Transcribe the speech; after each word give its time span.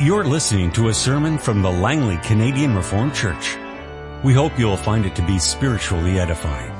You're 0.00 0.24
listening 0.24 0.72
to 0.72 0.88
a 0.88 0.92
sermon 0.92 1.38
from 1.38 1.62
the 1.62 1.70
Langley 1.70 2.16
Canadian 2.16 2.74
Reformed 2.74 3.14
Church. 3.14 3.56
We 4.24 4.34
hope 4.34 4.58
you'll 4.58 4.76
find 4.76 5.06
it 5.06 5.14
to 5.14 5.22
be 5.24 5.38
spiritually 5.38 6.18
edifying. 6.18 6.72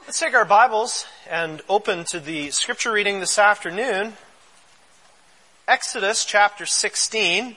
Let's 0.00 0.18
take 0.18 0.34
our 0.34 0.44
Bibles 0.44 1.06
and 1.30 1.62
open 1.68 2.02
to 2.06 2.18
the 2.18 2.50
scripture 2.50 2.90
reading 2.90 3.20
this 3.20 3.38
afternoon. 3.38 4.14
Exodus 5.68 6.24
chapter 6.24 6.66
16. 6.66 7.50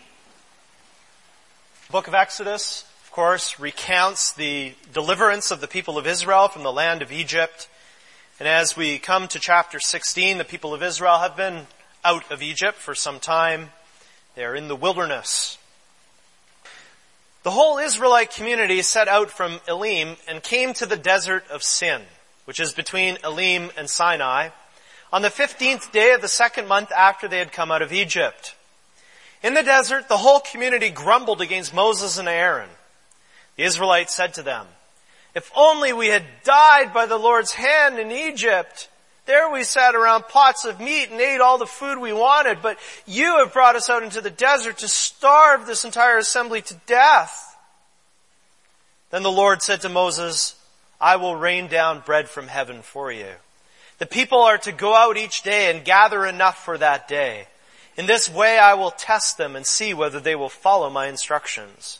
The 1.88 1.92
book 1.92 2.08
of 2.08 2.14
Exodus, 2.14 2.86
of 3.06 3.12
course, 3.12 3.60
recounts 3.60 4.32
the 4.34 4.76
deliverance 4.94 5.50
of 5.50 5.62
the 5.62 5.68
people 5.68 5.98
of 5.98 6.06
Israel 6.06 6.48
from 6.48 6.62
the 6.62 6.72
land 6.72 7.02
of 7.02 7.12
Egypt. 7.12 7.68
And 8.40 8.48
as 8.48 8.78
we 8.78 9.00
come 9.00 9.28
to 9.30 9.40
chapter 9.40 9.80
16, 9.80 10.38
the 10.38 10.46
people 10.46 10.72
of 10.76 10.84
Israel 10.84 11.18
have 11.18 11.36
been 11.36 11.66
out 12.06 12.32
of 12.32 12.44
Egypt 12.44 12.78
for 12.78 12.94
some 12.94 13.20
time. 13.20 13.72
They 14.36 14.46
are 14.46 14.56
in 14.56 14.68
the 14.68 14.76
wilderness. 14.76 15.58
The 17.42 17.50
whole 17.50 17.80
Israelite 17.80 18.32
community 18.32 18.84
set 18.84 19.08
out 19.08 19.32
from 19.32 19.60
Elim 19.68 20.18
and 20.28 20.44
came 20.44 20.74
to 20.74 20.86
the 20.86 20.96
desert 20.96 21.46
of 21.50 21.64
Sin, 21.64 22.04
which 22.46 22.60
is 22.60 22.74
between 22.74 23.18
Elim 23.24 23.72
and 23.76 23.90
Sinai, 23.90 24.50
on 25.12 25.24
the 25.24 25.30
15th 25.30 25.92
day 25.92 26.12
of 26.12 26.22
the 26.22 26.28
second 26.28 26.68
month 26.68 26.92
after 26.92 27.28
they 27.28 27.40
had 27.40 27.52
come 27.52 27.72
out 27.72 27.82
of 27.82 27.92
Egypt. 27.92 28.56
In 29.42 29.56
the 29.56 29.64
desert, 29.64 30.10
the 30.10 30.18
whole 30.18 30.42
community 30.42 30.92
grumbled 30.92 31.42
against 31.42 31.74
Moses 31.74 32.20
and 32.20 32.28
Aaron. 32.28 32.70
The 33.56 33.64
Israelites 33.64 34.14
said 34.14 34.36
to 34.36 34.44
them, 34.44 34.68
if 35.38 35.52
only 35.56 35.94
we 35.94 36.08
had 36.08 36.24
died 36.44 36.92
by 36.96 37.06
the 37.06 37.18
Lord's 37.18 37.54
hand 37.54 38.00
in 38.00 38.12
Egypt. 38.12 38.90
There 39.28 39.52
we 39.52 39.64
sat 39.64 39.94
around 39.94 40.28
pots 40.30 40.66
of 40.66 40.80
meat 40.80 41.12
and 41.12 41.22
ate 41.22 41.42
all 41.42 41.60
the 41.60 41.68
food 41.68 42.00
we 42.00 42.12
wanted, 42.12 42.64
but 42.64 42.80
you 43.06 43.38
have 43.38 43.54
brought 43.54 43.76
us 43.76 43.88
out 43.88 44.02
into 44.02 44.20
the 44.20 44.32
desert 44.32 44.80
to 44.80 44.88
starve 44.88 45.68
this 45.68 45.86
entire 45.86 46.18
assembly 46.18 46.64
to 46.64 46.74
death. 46.88 47.56
Then 49.12 49.22
the 49.22 49.32
Lord 49.32 49.62
said 49.62 49.82
to 49.82 49.90
Moses, 49.90 50.56
I 51.00 51.18
will 51.18 51.36
rain 51.36 51.68
down 51.68 52.02
bread 52.04 52.30
from 52.30 52.48
heaven 52.48 52.82
for 52.82 53.12
you. 53.12 53.34
The 54.00 54.08
people 54.08 54.40
are 54.40 54.58
to 54.58 54.72
go 54.72 54.96
out 54.96 55.18
each 55.18 55.44
day 55.44 55.70
and 55.70 55.86
gather 55.86 56.26
enough 56.26 56.66
for 56.66 56.80
that 56.80 57.08
day. 57.08 57.46
In 57.96 58.08
this 58.08 58.28
way 58.28 58.58
I 58.58 58.74
will 58.74 58.90
test 58.90 59.38
them 59.38 59.56
and 59.56 59.68
see 59.68 59.94
whether 59.94 60.20
they 60.20 60.36
will 60.36 60.50
follow 60.50 60.90
my 60.90 61.06
instructions. 61.06 62.00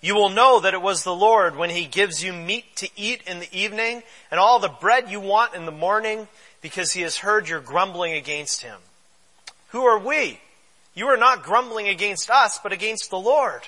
you 0.00 0.14
will 0.14 0.28
know 0.28 0.60
that 0.60 0.74
it 0.74 0.82
was 0.82 1.02
the 1.02 1.14
Lord 1.14 1.56
when 1.56 1.70
He 1.70 1.86
gives 1.86 2.22
you 2.22 2.32
meat 2.32 2.76
to 2.76 2.88
eat 2.96 3.22
in 3.26 3.40
the 3.40 3.48
evening 3.52 4.02
and 4.30 4.38
all 4.38 4.58
the 4.58 4.68
bread 4.68 5.10
you 5.10 5.20
want 5.20 5.54
in 5.54 5.66
the 5.66 5.72
morning 5.72 6.28
because 6.60 6.92
He 6.92 7.02
has 7.02 7.18
heard 7.18 7.48
your 7.48 7.60
grumbling 7.60 8.12
against 8.12 8.62
Him. 8.62 8.78
Who 9.68 9.84
are 9.84 9.98
we? 9.98 10.40
You 10.94 11.06
are 11.06 11.16
not 11.16 11.42
grumbling 11.42 11.88
against 11.88 12.30
us, 12.30 12.58
but 12.62 12.72
against 12.72 13.10
the 13.10 13.18
Lord. 13.18 13.62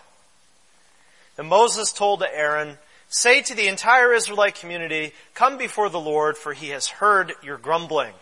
And 1.36 1.48
Moses 1.48 1.92
told 1.92 2.20
to 2.20 2.34
Aaron, 2.34 2.78
say 3.08 3.42
to 3.42 3.54
the 3.54 3.68
entire 3.68 4.12
Israelite 4.12 4.54
community, 4.54 5.12
come 5.34 5.58
before 5.58 5.88
the 5.88 6.00
Lord 6.00 6.36
for 6.36 6.52
He 6.52 6.68
has 6.68 6.86
heard 6.86 7.32
your 7.42 7.58
grumbling. 7.58 8.12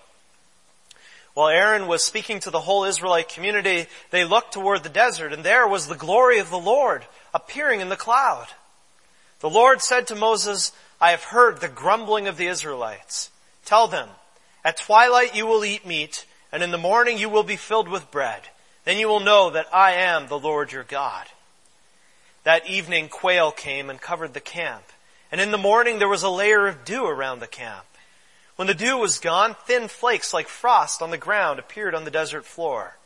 While 1.34 1.48
Aaron 1.48 1.86
was 1.86 2.02
speaking 2.02 2.40
to 2.40 2.50
the 2.50 2.60
whole 2.60 2.84
Israelite 2.84 3.28
community, 3.28 3.86
they 4.10 4.24
looked 4.24 4.52
toward 4.52 4.82
the 4.82 4.88
desert 4.88 5.32
and 5.32 5.44
there 5.44 5.68
was 5.68 5.86
the 5.86 5.94
glory 5.94 6.38
of 6.38 6.50
the 6.50 6.58
Lord 6.58 7.04
appearing 7.38 7.80
in 7.80 7.88
the 7.88 7.96
cloud. 7.96 8.48
The 9.40 9.48
Lord 9.48 9.80
said 9.80 10.08
to 10.08 10.14
Moses, 10.14 10.72
I 11.00 11.12
have 11.12 11.22
heard 11.24 11.60
the 11.60 11.68
grumbling 11.68 12.26
of 12.26 12.36
the 12.36 12.48
Israelites. 12.48 13.30
Tell 13.64 13.86
them, 13.86 14.08
at 14.64 14.76
twilight 14.76 15.36
you 15.36 15.46
will 15.46 15.64
eat 15.64 15.86
meat, 15.86 16.26
and 16.50 16.62
in 16.62 16.72
the 16.72 16.78
morning 16.78 17.18
you 17.18 17.28
will 17.28 17.44
be 17.44 17.56
filled 17.56 17.88
with 17.88 18.10
bread. 18.10 18.42
Then 18.84 18.98
you 18.98 19.06
will 19.06 19.20
know 19.20 19.50
that 19.50 19.72
I 19.72 19.92
am 19.92 20.26
the 20.26 20.38
Lord 20.38 20.72
your 20.72 20.82
God. 20.82 21.26
That 22.42 22.68
evening 22.68 23.08
quail 23.08 23.52
came 23.52 23.90
and 23.90 24.00
covered 24.00 24.34
the 24.34 24.40
camp, 24.40 24.84
and 25.30 25.40
in 25.40 25.52
the 25.52 25.58
morning 25.58 25.98
there 25.98 26.08
was 26.08 26.22
a 26.24 26.30
layer 26.30 26.66
of 26.66 26.84
dew 26.84 27.06
around 27.06 27.40
the 27.40 27.46
camp. 27.46 27.84
When 28.56 28.66
the 28.66 28.74
dew 28.74 28.96
was 28.96 29.20
gone, 29.20 29.54
thin 29.66 29.86
flakes 29.86 30.34
like 30.34 30.48
frost 30.48 31.00
on 31.00 31.10
the 31.10 31.18
ground 31.18 31.60
appeared 31.60 31.94
on 31.94 32.04
the 32.04 32.10
desert 32.10 32.44
floor. 32.44 32.96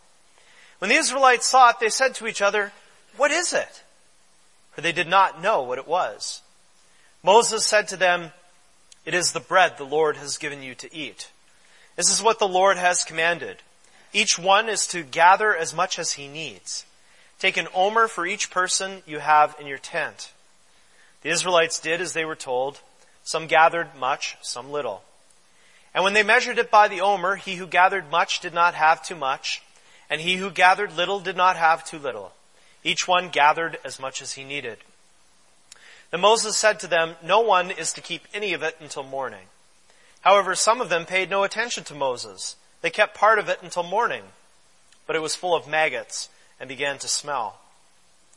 When 0.79 0.89
the 0.89 0.97
Israelites 0.97 1.47
saw 1.47 1.71
it, 1.71 1.77
they 1.79 1.91
said 1.91 2.15
to 2.15 2.27
each 2.27 2.41
other, 2.41 2.73
what 3.17 3.31
is 3.31 3.53
it? 3.53 3.82
For 4.73 4.81
they 4.81 4.93
did 4.93 5.09
not 5.09 5.43
know 5.43 5.63
what 5.63 5.79
it 5.79 5.87
was. 5.87 6.43
Moses 7.23 7.67
said 7.67 7.89
to 7.89 7.97
them, 7.97 8.33
It 9.05 9.15
is 9.15 9.33
the 9.33 9.41
bread 9.41 9.79
the 9.79 9.85
Lord 9.85 10.17
has 10.17 10.39
given 10.39 10.63
you 10.63 10.75
to 10.77 10.95
eat. 10.95 11.31
This 11.97 12.11
is 12.11 12.23
what 12.23 12.39
the 12.39 12.49
Lord 12.49 12.79
has 12.79 13.05
commanded. 13.05 13.59
Each 14.13 14.39
one 14.39 14.69
is 14.69 14.87
to 14.89 15.03
gather 15.03 15.55
as 15.55 15.75
much 15.75 15.99
as 15.99 16.13
he 16.13 16.27
needs. 16.27 16.85
Take 17.39 17.57
an 17.57 17.69
omer 17.75 18.09
for 18.09 18.27
each 18.27 18.51
person 18.51 19.03
you 19.07 19.19
have 19.19 19.57
in 19.61 19.67
your 19.67 19.79
tent. 19.79 20.33
The 21.23 21.31
Israelites 21.31 21.79
did 21.79 22.01
as 22.01 22.13
they 22.13 22.25
were 22.25 22.37
told. 22.37 22.81
Some 23.25 23.47
gathered 23.47 23.95
much, 23.99 24.37
some 24.43 24.71
little. 24.71 25.03
And 25.95 26.05
when 26.05 26.13
they 26.13 26.23
measured 26.23 26.59
it 26.59 26.71
by 26.71 26.89
the 26.89 27.03
omer, 27.03 27.37
he 27.37 27.57
who 27.57 27.67
gathered 27.67 28.11
much 28.11 28.41
did 28.41 28.55
not 28.55 28.75
have 28.75 29.05
too 29.05 29.15
much, 29.15 29.63
and 30.09 30.21
he 30.21 30.37
who 30.37 30.51
gathered 30.51 30.97
little 30.97 31.21
did 31.21 31.37
not 31.37 31.57
have 31.57 31.85
too 31.85 31.99
little. 31.99 32.33
Each 32.85 33.07
one 33.07 33.29
gathered 33.29 33.79
as 33.85 34.01
much 34.01 34.21
as 34.21 34.33
he 34.33 34.45
needed. 34.45 34.79
Then 36.11 36.21
Moses 36.21 36.57
said 36.57 36.81
to 36.81 36.87
them, 36.87 37.17
No 37.23 37.41
one 37.41 37.71
is 37.71 37.93
to 37.95 38.01
keep 38.01 38.27
any 38.35 38.53
of 38.53 38.63
it 38.63 38.77
until 38.81 39.03
morning. 39.03 39.47
However, 40.23 40.55
some 40.55 40.81
of 40.81 40.89
them 40.89 41.07
paid 41.07 41.31
no 41.31 41.43
attention 41.43 41.85
to 41.85 41.95
Moses. 41.95 42.57
They 42.81 42.91
kept 42.91 43.17
part 43.17 43.39
of 43.39 43.49
it 43.49 43.61
until 43.63 43.83
morning, 43.83 44.23
but 45.07 45.17
it 45.17 45.23
was 45.23 45.35
full 45.35 45.55
of 45.55 45.69
maggots 45.69 46.29
and 46.61 46.69
began 46.69 46.99
to 46.99 47.09
smell. 47.09 47.59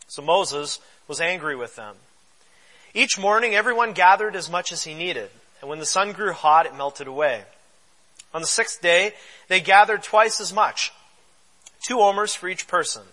So 0.08 0.22
Moses 0.22 0.80
was 1.08 1.20
angry 1.20 1.56
with 1.56 1.76
them. 1.76 1.96
Each 2.94 3.18
morning 3.18 3.54
everyone 3.54 3.94
gathered 3.94 4.36
as 4.36 4.50
much 4.50 4.72
as 4.72 4.84
he 4.84 4.94
needed, 4.94 5.30
and 5.60 5.70
when 5.70 5.80
the 5.80 5.86
sun 5.86 6.14
grew 6.14 6.32
hot, 6.32 6.66
it 6.66 6.76
melted 6.76 7.08
away. 7.08 7.44
On 8.34 8.42
the 8.42 8.48
sixth 8.48 8.82
day, 8.82 9.14
they 9.48 9.60
gathered 9.60 10.04
twice 10.04 10.40
as 10.40 10.54
much, 10.54 10.94
two 11.86 12.00
omers 12.00 12.36
for 12.36 12.48
each 12.48 12.68
person. 12.68 13.04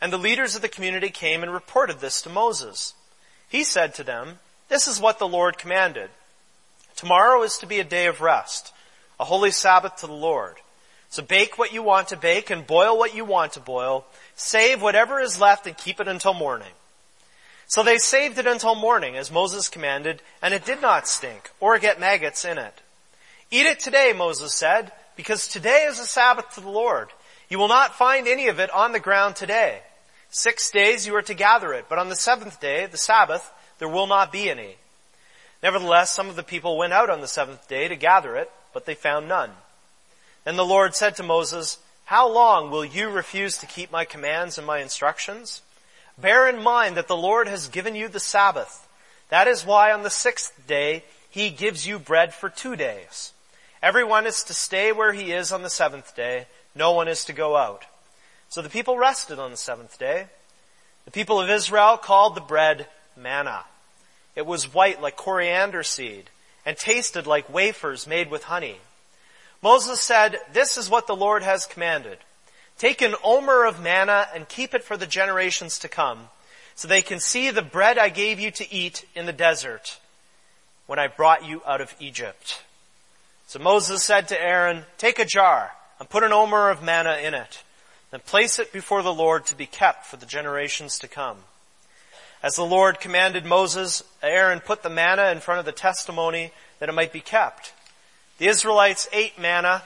And 0.00 0.12
the 0.12 0.18
leaders 0.18 0.56
of 0.56 0.62
the 0.62 0.68
community 0.68 1.10
came 1.10 1.42
and 1.42 1.52
reported 1.52 2.00
this 2.00 2.22
to 2.22 2.30
Moses. 2.30 2.94
He 3.48 3.64
said 3.64 3.94
to 3.94 4.04
them, 4.04 4.38
This 4.68 4.88
is 4.88 5.00
what 5.00 5.18
the 5.18 5.28
Lord 5.28 5.58
commanded. 5.58 6.10
Tomorrow 6.96 7.42
is 7.42 7.58
to 7.58 7.66
be 7.66 7.80
a 7.80 7.84
day 7.84 8.06
of 8.06 8.20
rest, 8.20 8.72
a 9.18 9.24
holy 9.24 9.50
Sabbath 9.50 9.96
to 9.96 10.06
the 10.06 10.12
Lord. 10.12 10.56
So 11.10 11.22
bake 11.22 11.58
what 11.58 11.72
you 11.72 11.82
want 11.82 12.08
to 12.08 12.16
bake 12.16 12.50
and 12.50 12.66
boil 12.66 12.96
what 12.96 13.14
you 13.14 13.24
want 13.24 13.54
to 13.54 13.60
boil. 13.60 14.06
Save 14.36 14.80
whatever 14.80 15.20
is 15.20 15.40
left 15.40 15.66
and 15.66 15.76
keep 15.76 16.00
it 16.00 16.08
until 16.08 16.34
morning. 16.34 16.72
So 17.66 17.82
they 17.82 17.98
saved 17.98 18.38
it 18.38 18.46
until 18.46 18.74
morning 18.74 19.16
as 19.16 19.30
Moses 19.30 19.68
commanded 19.68 20.22
and 20.40 20.54
it 20.54 20.64
did 20.64 20.80
not 20.80 21.08
stink 21.08 21.50
or 21.58 21.78
get 21.78 22.00
maggots 22.00 22.44
in 22.44 22.58
it. 22.58 22.80
Eat 23.50 23.66
it 23.66 23.80
today, 23.80 24.12
Moses 24.16 24.54
said, 24.54 24.92
because 25.16 25.48
today 25.48 25.86
is 25.88 25.98
a 25.98 26.06
Sabbath 26.06 26.54
to 26.54 26.60
the 26.60 26.70
Lord. 26.70 27.08
You 27.48 27.58
will 27.58 27.68
not 27.68 27.96
find 27.96 28.28
any 28.28 28.46
of 28.46 28.60
it 28.60 28.70
on 28.70 28.92
the 28.92 29.00
ground 29.00 29.34
today. 29.34 29.80
Six 30.30 30.70
days 30.70 31.06
you 31.06 31.14
are 31.16 31.22
to 31.22 31.34
gather 31.34 31.72
it, 31.72 31.86
but 31.88 31.98
on 31.98 32.08
the 32.08 32.16
seventh 32.16 32.60
day, 32.60 32.86
the 32.86 32.96
Sabbath, 32.96 33.52
there 33.78 33.88
will 33.88 34.06
not 34.06 34.30
be 34.30 34.48
any. 34.48 34.76
Nevertheless, 35.62 36.10
some 36.10 36.28
of 36.28 36.36
the 36.36 36.42
people 36.42 36.78
went 36.78 36.92
out 36.92 37.10
on 37.10 37.20
the 37.20 37.28
seventh 37.28 37.68
day 37.68 37.88
to 37.88 37.96
gather 37.96 38.36
it, 38.36 38.50
but 38.72 38.86
they 38.86 38.94
found 38.94 39.28
none. 39.28 39.50
Then 40.44 40.56
the 40.56 40.64
Lord 40.64 40.94
said 40.94 41.16
to 41.16 41.22
Moses, 41.22 41.78
How 42.04 42.28
long 42.28 42.70
will 42.70 42.84
you 42.84 43.10
refuse 43.10 43.58
to 43.58 43.66
keep 43.66 43.90
my 43.90 44.04
commands 44.04 44.56
and 44.56 44.66
my 44.66 44.78
instructions? 44.78 45.62
Bear 46.16 46.48
in 46.48 46.62
mind 46.62 46.96
that 46.96 47.08
the 47.08 47.16
Lord 47.16 47.48
has 47.48 47.68
given 47.68 47.94
you 47.94 48.08
the 48.08 48.20
Sabbath. 48.20 48.86
That 49.28 49.48
is 49.48 49.66
why 49.66 49.92
on 49.92 50.02
the 50.02 50.10
sixth 50.10 50.66
day 50.66 51.04
he 51.28 51.50
gives 51.50 51.86
you 51.86 51.98
bread 51.98 52.34
for 52.34 52.48
two 52.48 52.76
days. 52.76 53.32
Everyone 53.82 54.26
is 54.26 54.42
to 54.44 54.54
stay 54.54 54.92
where 54.92 55.12
he 55.12 55.32
is 55.32 55.52
on 55.52 55.62
the 55.62 55.70
seventh 55.70 56.14
day. 56.14 56.46
No 56.74 56.92
one 56.92 57.08
is 57.08 57.24
to 57.24 57.32
go 57.32 57.56
out. 57.56 57.84
So 58.50 58.62
the 58.62 58.68
people 58.68 58.98
rested 58.98 59.38
on 59.38 59.52
the 59.52 59.56
seventh 59.56 59.98
day. 59.98 60.26
The 61.04 61.10
people 61.10 61.40
of 61.40 61.48
Israel 61.48 61.96
called 61.96 62.34
the 62.34 62.40
bread 62.40 62.86
manna. 63.16 63.64
It 64.36 64.44
was 64.44 64.74
white 64.74 65.00
like 65.00 65.16
coriander 65.16 65.82
seed 65.82 66.30
and 66.66 66.76
tasted 66.76 67.26
like 67.26 67.52
wafers 67.52 68.06
made 68.06 68.30
with 68.30 68.44
honey. 68.44 68.76
Moses 69.62 70.00
said, 70.00 70.38
this 70.52 70.76
is 70.76 70.90
what 70.90 71.06
the 71.06 71.16
Lord 71.16 71.42
has 71.42 71.64
commanded. 71.64 72.18
Take 72.76 73.02
an 73.02 73.14
omer 73.22 73.64
of 73.64 73.80
manna 73.80 74.26
and 74.34 74.48
keep 74.48 74.74
it 74.74 74.82
for 74.82 74.96
the 74.96 75.06
generations 75.06 75.78
to 75.80 75.88
come, 75.88 76.28
so 76.74 76.88
they 76.88 77.02
can 77.02 77.20
see 77.20 77.50
the 77.50 77.62
bread 77.62 77.98
I 77.98 78.08
gave 78.08 78.40
you 78.40 78.50
to 78.52 78.74
eat 78.74 79.04
in 79.14 79.26
the 79.26 79.32
desert 79.32 80.00
when 80.86 80.98
I 80.98 81.08
brought 81.08 81.46
you 81.46 81.62
out 81.66 81.80
of 81.80 81.94
Egypt. 82.00 82.62
So 83.46 83.58
Moses 83.58 84.02
said 84.02 84.28
to 84.28 84.40
Aaron, 84.40 84.84
take 84.96 85.18
a 85.18 85.24
jar 85.24 85.72
and 85.98 86.08
put 86.08 86.22
an 86.22 86.32
omer 86.32 86.70
of 86.70 86.82
manna 86.82 87.18
in 87.22 87.34
it, 87.34 87.62
then 88.10 88.20
place 88.20 88.58
it 88.58 88.72
before 88.72 89.02
the 89.02 89.12
Lord 89.12 89.46
to 89.46 89.54
be 89.54 89.66
kept 89.66 90.06
for 90.06 90.16
the 90.16 90.26
generations 90.26 90.98
to 90.98 91.08
come. 91.08 91.38
As 92.42 92.54
the 92.54 92.64
Lord 92.64 93.00
commanded 93.00 93.44
Moses, 93.44 94.02
Aaron 94.22 94.60
put 94.60 94.82
the 94.82 94.90
manna 94.90 95.30
in 95.30 95.40
front 95.40 95.60
of 95.60 95.66
the 95.66 95.72
testimony 95.72 96.52
that 96.78 96.88
it 96.88 96.94
might 96.94 97.12
be 97.12 97.20
kept. 97.20 97.72
The 98.38 98.46
Israelites 98.46 99.08
ate 99.12 99.38
manna 99.38 99.82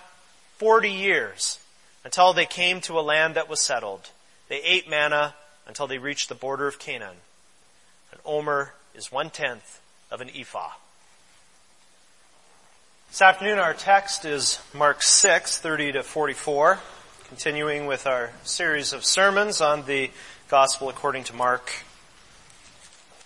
40 0.59 0.91
years 0.91 1.59
until 2.05 2.33
they 2.33 2.47
came 2.47 2.81
to 2.83 2.99
a 2.99 3.03
land 3.03 3.35
that 3.35 3.49
was 3.49 3.61
settled. 3.61 4.11
They 4.49 4.63
ate 4.63 4.89
manna 4.89 5.35
until 5.67 5.87
they 5.87 5.99
reached 5.99 6.29
the 6.29 6.35
border 6.35 6.69
of 6.69 6.79
Canaan. 6.79 7.17
An 8.13 8.19
omer 8.25 8.75
is 8.95 9.11
one 9.11 9.31
tenth 9.31 9.81
of 10.11 10.21
an 10.21 10.31
ephah. 10.35 10.71
This 13.09 13.23
afternoon 13.23 13.59
our 13.59 13.75
text 13.75 14.25
is 14.25 14.61
Mark 14.73 15.03
6, 15.03 15.59
30 15.59 15.93
to 15.93 16.03
44, 16.03 16.79
continuing 17.29 17.87
with 17.87 18.07
our 18.07 18.31
series 18.45 18.93
of 18.93 19.05
sermons 19.05 19.61
on 19.61 19.87
the 19.87 20.11
Gospel 20.49 20.91
according 20.91 21.25
to 21.25 21.35
Mark. 21.35 21.73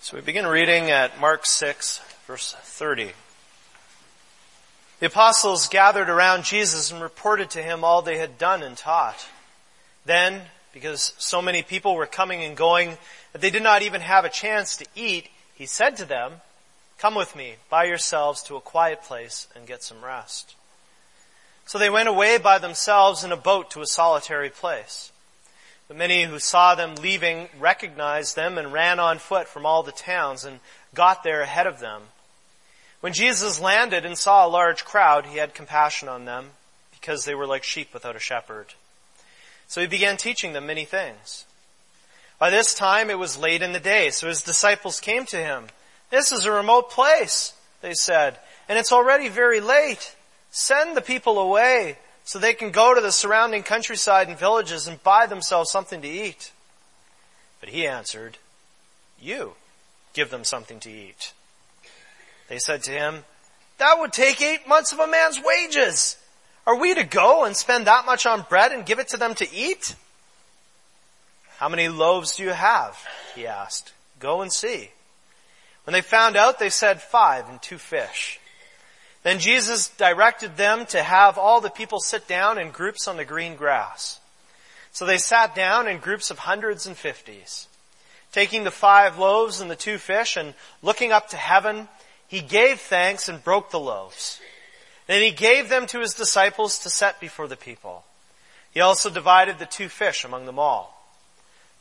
So 0.01 0.17
we 0.17 0.23
begin 0.23 0.47
reading 0.47 0.91
at 0.91 1.21
Mark 1.21 1.45
6, 1.45 2.01
verse 2.27 2.55
30. 2.61 3.11
The 5.01 5.07
apostles 5.07 5.69
gathered 5.69 6.09
around 6.09 6.45
Jesus 6.45 6.93
and 6.93 7.03
reported 7.03 7.51
to 7.51 7.63
him 7.63 7.83
all 7.83 8.01
they 8.01 8.19
had 8.19 8.39
done 8.39 8.63
and 8.63 8.77
taught. 8.77 9.27
Then, 10.05 10.43
because 10.73 11.13
so 11.19 11.43
many 11.43 11.63
people 11.63 11.97
were 11.97 12.07
coming 12.07 12.43
and 12.45 12.57
going 12.57 12.99
that 13.33 13.43
they 13.43 13.51
did 13.51 13.65
not 13.65 13.83
even 13.83 14.01
have 14.01 14.25
a 14.25 14.31
chance 14.31 14.77
to 14.77 14.87
eat, 14.95 15.29
he 15.55 15.67
said 15.67 15.97
to 15.97 16.05
them, 16.05 16.35
Come 16.99 17.17
with 17.17 17.35
me 17.35 17.57
by 17.69 17.85
yourselves 17.85 18.43
to 18.45 18.57
a 18.57 18.61
quiet 18.61 19.03
place 19.03 19.49
and 19.57 19.67
get 19.67 19.83
some 19.83 20.05
rest. 20.05 20.55
So 21.69 21.77
they 21.77 21.91
went 21.91 22.09
away 22.09 22.39
by 22.39 22.57
themselves 22.57 23.25
in 23.25 23.31
a 23.31 23.37
boat 23.37 23.73
to 23.73 23.83
a 23.83 23.87
solitary 23.87 24.49
place. 24.49 25.13
But 25.87 25.99
many 25.99 26.25
who 26.25 26.39
saw 26.39 26.75
them 26.75 26.95
leaving 26.95 27.51
recognized 27.61 28.35
them 28.35 28.57
and 28.57 28.73
ran 28.73 28.99
on 28.99 29.19
foot 29.19 29.47
from 29.47 29.67
all 29.67 29.83
the 29.83 29.93
towns 29.93 30.47
and 30.47 30.61
got 30.95 31.23
there 31.23 31.43
ahead 31.43 31.67
of 31.67 31.79
them. 31.79 32.05
When 33.03 33.13
Jesus 33.13 33.61
landed 33.61 34.07
and 34.07 34.17
saw 34.17 34.47
a 34.47 34.49
large 34.49 34.87
crowd, 34.87 35.27
he 35.27 35.37
had 35.37 35.53
compassion 35.53 36.09
on 36.09 36.25
them 36.25 36.53
because 36.93 37.27
they 37.27 37.35
were 37.35 37.47
like 37.47 37.65
sheep 37.65 37.93
without 37.93 38.17
a 38.17 38.19
shepherd. 38.19 38.73
So 39.67 39.83
he 39.83 39.87
began 39.87 40.17
teaching 40.17 40.55
them 40.55 40.67
many 40.67 40.87
things. 40.87 41.45
By 42.39 42.49
this 42.49 42.73
time 42.73 43.11
it 43.11 43.19
was 43.19 43.37
late 43.37 43.61
in 43.61 43.75
the 43.75 43.79
day, 43.79 44.09
so 44.09 44.27
his 44.27 44.41
disciples 44.41 45.01
came 45.01 45.27
to 45.27 45.37
him. 45.37 45.67
This 46.09 46.33
is 46.33 46.47
a 46.47 46.51
remote 46.51 46.89
place, 46.89 47.53
they 47.83 47.93
said, 47.93 48.39
and 48.71 48.79
it's 48.79 48.91
already 48.91 49.29
very 49.29 49.61
late. 49.61 50.15
Send 50.59 50.97
the 50.97 51.01
people 51.01 51.39
away 51.39 51.99
so 52.25 52.41
they 52.41 52.53
can 52.53 52.73
go 52.73 52.93
to 52.93 53.01
the 53.01 53.13
surrounding 53.13 53.63
countryside 53.63 54.27
and 54.27 54.37
villages 54.37 54.89
and 54.89 55.01
buy 55.05 55.27
themselves 55.27 55.71
something 55.71 56.03
to 56.03 56.09
eat. 56.09 56.51
But 57.61 57.69
he 57.69 57.87
answered, 57.87 58.39
You 59.21 59.53
give 60.15 60.31
them 60.31 60.43
something 60.43 60.81
to 60.81 60.91
eat. 60.91 61.33
They 62.49 62.59
said 62.59 62.83
to 62.83 62.91
him, 62.91 63.23
that 63.77 64.01
would 64.01 64.13
take 64.13 64.43
eight 64.43 64.67
months 64.67 64.93
of 64.93 64.99
a 64.99 65.07
man's 65.07 65.41
wages. 65.41 66.17
Are 66.67 66.77
we 66.77 66.93
to 66.93 67.05
go 67.05 67.45
and 67.45 67.57
spend 67.57 67.87
that 67.87 68.05
much 68.05 68.27
on 68.27 68.45
bread 68.49 68.73
and 68.73 68.85
give 68.85 68.99
it 68.99 69.11
to 69.11 69.17
them 69.17 69.37
to 69.37 69.55
eat? 69.55 69.95
How 71.59 71.69
many 71.69 71.87
loaves 71.87 72.35
do 72.35 72.43
you 72.43 72.51
have? 72.51 72.99
He 73.37 73.47
asked. 73.47 73.93
Go 74.19 74.41
and 74.41 74.53
see. 74.53 74.91
When 75.85 75.93
they 75.93 76.01
found 76.01 76.35
out, 76.35 76.59
they 76.59 76.69
said 76.69 77.01
five 77.01 77.49
and 77.49 77.63
two 77.63 77.79
fish. 77.79 78.41
Then 79.29 79.41
Jesus 79.41 79.91
directed 79.91 80.57
them 80.57 80.87
to 80.87 81.03
have 81.03 81.37
all 81.37 81.61
the 81.61 81.69
people 81.69 82.01
sit 82.01 82.27
down 82.27 82.57
in 82.57 82.71
groups 82.71 83.07
on 83.07 83.19
the 83.19 83.27
green 83.27 83.57
grass. 83.57 84.21
So 84.91 85.05
they 85.05 85.19
sat 85.19 85.55
down 85.55 85.87
in 85.87 85.99
groups 85.99 86.31
of 86.31 86.39
hundreds 86.39 86.87
and 86.87 86.97
fifties. 86.97 87.69
Taking 88.33 88.65
the 88.65 88.71
five 88.71 89.19
loaves 89.19 89.61
and 89.61 89.71
the 89.71 89.77
two 89.77 89.99
fish 89.99 90.39
and 90.39 90.55
looking 90.81 91.13
up 91.13 91.29
to 91.29 91.37
heaven, 91.37 91.89
he 92.27 92.41
gave 92.41 92.81
thanks 92.81 93.29
and 93.29 93.45
broke 93.45 93.71
the 93.71 93.79
loaves. 93.79 94.41
Then 95.09 95.21
he 95.21 95.31
gave 95.31 95.69
them 95.69 95.85
to 95.89 96.01
his 96.01 96.15
disciples 96.15 96.79
to 96.79 96.89
set 96.89 97.21
before 97.21 97.49
the 97.49 97.55
people. 97.55 98.07
He 98.71 98.81
also 98.81 99.11
divided 99.11 99.59
the 99.59 99.67
two 99.67 99.91
fish 99.91 100.25
among 100.25 100.47
them 100.47 100.59
all. 100.59 101.07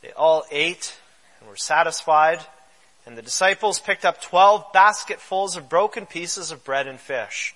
They 0.02 0.12
all 0.12 0.44
ate 0.50 0.98
and 1.40 1.48
were 1.48 1.56
satisfied, 1.56 2.40
and 3.08 3.16
the 3.16 3.22
disciples 3.22 3.80
picked 3.80 4.04
up 4.04 4.20
twelve 4.20 4.70
basketfuls 4.74 5.56
of 5.56 5.70
broken 5.70 6.04
pieces 6.04 6.52
of 6.52 6.62
bread 6.62 6.86
and 6.86 7.00
fish. 7.00 7.54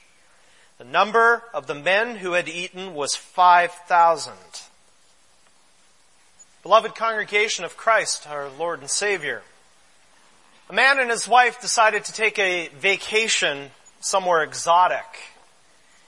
The 0.79 0.85
number 0.85 1.43
of 1.53 1.67
the 1.67 1.75
men 1.75 2.17
who 2.17 2.33
had 2.33 2.49
eaten 2.49 2.95
was 2.95 3.15
five 3.15 3.71
thousand. 3.71 4.33
Beloved 6.63 6.95
congregation 6.95 7.67
of 7.67 7.77
Christ, 7.77 8.27
our 8.29 8.49
Lord 8.49 8.81
and 8.81 8.89
Savior, 8.89 9.43
a 10.71 10.73
man 10.73 10.99
and 10.99 11.11
his 11.11 11.29
wife 11.29 11.61
decided 11.61 12.07
to 12.07 12.15
take 12.15 12.39
a 12.39 12.69
vacation 12.79 13.71
somewhere 14.01 14.43
exotic. 14.43 15.05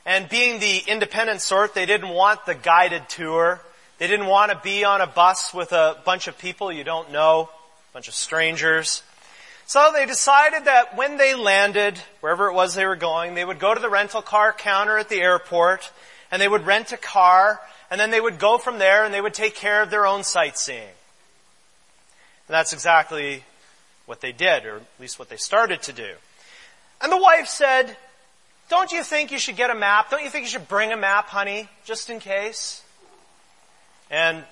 And 0.06 0.26
being 0.28 0.58
the 0.58 0.82
independent 0.86 1.42
sort, 1.42 1.74
they 1.74 1.84
didn't 1.86 2.08
want 2.08 2.46
the 2.46 2.54
guided 2.54 3.10
tour. 3.10 3.60
They 3.98 4.06
didn't 4.06 4.26
want 4.26 4.52
to 4.52 4.60
be 4.62 4.84
on 4.84 5.02
a 5.02 5.06
bus 5.06 5.52
with 5.52 5.72
a 5.72 5.98
bunch 6.06 6.28
of 6.28 6.38
people 6.38 6.72
you 6.72 6.82
don't 6.82 7.12
know, 7.12 7.50
a 7.90 7.92
bunch 7.92 8.08
of 8.08 8.14
strangers. 8.14 9.02
So 9.66 9.90
they 9.94 10.06
decided 10.06 10.66
that 10.66 10.96
when 10.96 11.16
they 11.16 11.34
landed, 11.34 11.98
wherever 12.20 12.48
it 12.48 12.54
was 12.54 12.74
they 12.74 12.86
were 12.86 12.96
going, 12.96 13.34
they 13.34 13.44
would 13.44 13.58
go 13.58 13.74
to 13.74 13.80
the 13.80 13.88
rental 13.88 14.22
car 14.22 14.52
counter 14.52 14.98
at 14.98 15.08
the 15.08 15.20
airport 15.20 15.90
and 16.30 16.40
they 16.40 16.48
would 16.48 16.66
rent 16.66 16.92
a 16.92 16.96
car 16.96 17.60
and 17.90 17.98
then 17.98 18.10
they 18.10 18.20
would 18.20 18.38
go 18.38 18.58
from 18.58 18.78
there 18.78 19.04
and 19.04 19.14
they 19.14 19.20
would 19.20 19.34
take 19.34 19.54
care 19.54 19.82
of 19.82 19.90
their 19.90 20.06
own 20.06 20.22
sightseeing. 20.22 20.82
And 22.46 22.54
that's 22.54 22.72
exactly 22.72 23.42
what 24.06 24.20
they 24.20 24.32
did, 24.32 24.66
or 24.66 24.76
at 24.76 24.82
least 25.00 25.18
what 25.18 25.30
they 25.30 25.36
started 25.36 25.80
to 25.82 25.92
do. 25.92 26.12
And 27.00 27.10
the 27.10 27.16
wife 27.16 27.46
said, 27.46 27.96
don't 28.68 28.92
you 28.92 29.02
think 29.02 29.32
you 29.32 29.38
should 29.38 29.56
get 29.56 29.70
a 29.70 29.74
map? 29.74 30.10
Don't 30.10 30.22
you 30.22 30.30
think 30.30 30.44
you 30.44 30.50
should 30.50 30.68
bring 30.68 30.92
a 30.92 30.96
map, 30.96 31.28
honey, 31.28 31.68
just 31.84 32.10
in 32.10 32.20
case? 32.20 32.82
And 34.10 34.44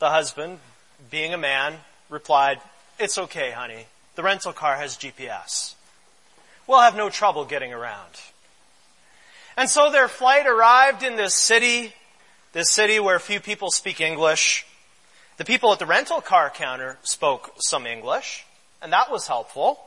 the 0.00 0.10
husband, 0.10 0.58
being 1.10 1.32
a 1.32 1.38
man, 1.38 1.74
replied, 2.08 2.60
it's 2.98 3.18
okay, 3.18 3.52
honey. 3.52 3.86
The 4.18 4.24
rental 4.24 4.52
car 4.52 4.74
has 4.74 4.96
GPS. 4.96 5.76
We'll 6.66 6.80
have 6.80 6.96
no 6.96 7.08
trouble 7.08 7.44
getting 7.44 7.72
around. 7.72 8.10
And 9.56 9.70
so 9.70 9.92
their 9.92 10.08
flight 10.08 10.44
arrived 10.44 11.04
in 11.04 11.14
this 11.14 11.36
city, 11.36 11.92
this 12.52 12.68
city 12.68 12.98
where 12.98 13.20
few 13.20 13.38
people 13.38 13.70
speak 13.70 14.00
English. 14.00 14.66
The 15.36 15.44
people 15.44 15.72
at 15.72 15.78
the 15.78 15.86
rental 15.86 16.20
car 16.20 16.50
counter 16.50 16.98
spoke 17.04 17.52
some 17.60 17.86
English 17.86 18.44
and 18.82 18.92
that 18.92 19.08
was 19.08 19.28
helpful. 19.28 19.78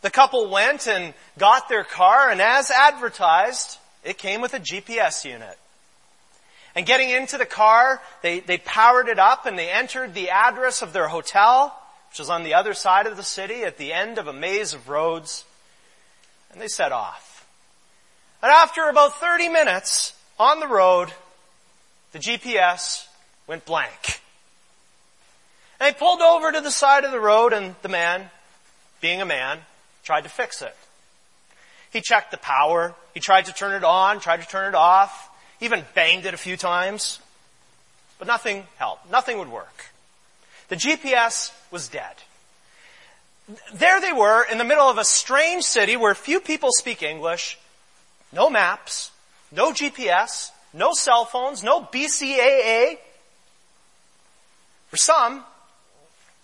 The 0.00 0.08
couple 0.08 0.48
went 0.48 0.88
and 0.88 1.12
got 1.36 1.68
their 1.68 1.84
car, 1.84 2.30
and 2.30 2.40
as 2.40 2.70
advertised, 2.70 3.76
it 4.04 4.16
came 4.16 4.40
with 4.40 4.54
a 4.54 4.58
GPS 4.58 5.22
unit. 5.26 5.58
And 6.74 6.86
getting 6.86 7.10
into 7.10 7.36
the 7.36 7.44
car, 7.44 8.00
they, 8.22 8.40
they 8.40 8.56
powered 8.56 9.08
it 9.08 9.18
up 9.18 9.44
and 9.44 9.58
they 9.58 9.68
entered 9.68 10.14
the 10.14 10.30
address 10.30 10.80
of 10.80 10.94
their 10.94 11.08
hotel, 11.08 11.78
which 12.14 12.20
was 12.20 12.30
on 12.30 12.44
the 12.44 12.54
other 12.54 12.74
side 12.74 13.08
of 13.08 13.16
the 13.16 13.24
city 13.24 13.64
at 13.64 13.76
the 13.76 13.92
end 13.92 14.18
of 14.18 14.28
a 14.28 14.32
maze 14.32 14.72
of 14.72 14.88
roads, 14.88 15.44
and 16.52 16.62
they 16.62 16.68
set 16.68 16.92
off. 16.92 17.44
And 18.40 18.52
after 18.52 18.88
about 18.88 19.18
30 19.18 19.48
minutes 19.48 20.12
on 20.38 20.60
the 20.60 20.68
road, 20.68 21.12
the 22.12 22.20
GPS 22.20 23.08
went 23.48 23.64
blank. 23.64 24.20
And 25.80 25.92
they 25.92 25.98
pulled 25.98 26.20
over 26.20 26.52
to 26.52 26.60
the 26.60 26.70
side 26.70 27.02
of 27.02 27.10
the 27.10 27.18
road 27.18 27.52
and 27.52 27.74
the 27.82 27.88
man, 27.88 28.30
being 29.00 29.20
a 29.20 29.26
man, 29.26 29.58
tried 30.04 30.22
to 30.22 30.30
fix 30.30 30.62
it. 30.62 30.76
He 31.92 32.00
checked 32.00 32.30
the 32.30 32.36
power. 32.36 32.94
He 33.12 33.18
tried 33.18 33.46
to 33.46 33.52
turn 33.52 33.74
it 33.74 33.82
on, 33.82 34.20
tried 34.20 34.40
to 34.40 34.46
turn 34.46 34.68
it 34.68 34.76
off, 34.76 35.30
even 35.60 35.82
banged 35.96 36.26
it 36.26 36.34
a 36.34 36.36
few 36.36 36.56
times. 36.56 37.18
But 38.20 38.28
nothing 38.28 38.68
helped. 38.76 39.10
Nothing 39.10 39.38
would 39.38 39.50
work. 39.50 39.73
The 40.68 40.76
GPS 40.76 41.52
was 41.70 41.88
dead. 41.88 42.14
There 43.74 44.00
they 44.00 44.12
were 44.12 44.42
in 44.44 44.58
the 44.58 44.64
middle 44.64 44.88
of 44.88 44.98
a 44.98 45.04
strange 45.04 45.64
city 45.64 45.96
where 45.96 46.14
few 46.14 46.40
people 46.40 46.70
speak 46.72 47.02
English, 47.02 47.58
no 48.32 48.48
maps, 48.48 49.10
no 49.52 49.70
GPS, 49.70 50.50
no 50.72 50.92
cell 50.92 51.24
phones, 51.24 51.62
no 51.62 51.82
BCAA. 51.82 52.98
For 54.88 54.96
some, 54.96 55.44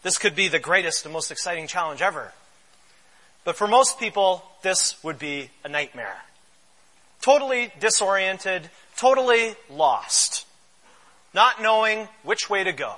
this 0.03 0.19
could 0.19 0.35
be 0.35 0.49
the 0.49 0.59
greatest 0.59 1.05
and 1.05 1.13
most 1.13 1.31
exciting 1.31 1.67
challenge 1.67 2.03
ever. 2.03 2.33
But 3.45 3.57
for 3.57 3.67
most 3.67 3.99
people, 3.99 4.43
this 4.63 5.03
would 5.03 5.19
be 5.19 5.51
a 5.65 5.69
nightmare. 5.69 6.19
Totally 7.23 7.73
disoriented, 7.81 8.71
totally 8.97 9.55
lost. 9.71 10.47
not 11.33 11.63
knowing 11.63 12.09
which 12.25 12.51
way 12.51 12.65
to 12.65 12.73
go. 12.73 12.97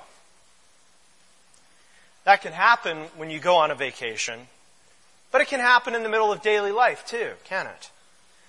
That 2.24 2.42
can 2.42 2.52
happen 2.52 2.98
when 3.16 3.30
you 3.30 3.40
go 3.40 3.56
on 3.56 3.70
a 3.70 3.74
vacation, 3.74 4.46
but 5.30 5.40
it 5.40 5.48
can 5.48 5.60
happen 5.60 5.94
in 5.94 6.02
the 6.02 6.08
middle 6.08 6.32
of 6.32 6.42
daily 6.42 6.70
life 6.70 7.04
too, 7.06 7.32
can 7.44 7.66
it? 7.66 7.90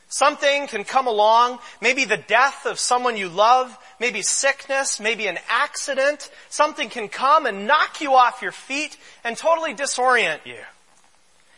Something 0.09 0.67
can 0.67 0.83
come 0.83 1.07
along, 1.07 1.57
maybe 1.81 2.05
the 2.05 2.17
death 2.17 2.67
of 2.67 2.77
someone 2.77 3.17
you 3.17 3.29
love, 3.29 3.75
maybe 3.99 4.21
sickness, 4.21 4.99
maybe 4.99 5.25
an 5.25 5.39
accident. 5.49 6.29
Something 6.49 6.89
can 6.89 7.07
come 7.07 7.47
and 7.47 7.65
knock 7.65 7.99
you 7.99 8.13
off 8.13 8.43
your 8.43 8.51
feet 8.51 8.95
and 9.23 9.35
totally 9.35 9.73
disorient 9.73 10.45
you, 10.45 10.59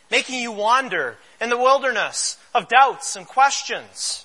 making 0.09 0.39
you 0.39 0.53
wander 0.53 1.17
in 1.41 1.49
the 1.49 1.57
wilderness 1.57 2.37
of 2.53 2.69
doubts 2.69 3.17
and 3.17 3.27
questions. 3.27 4.23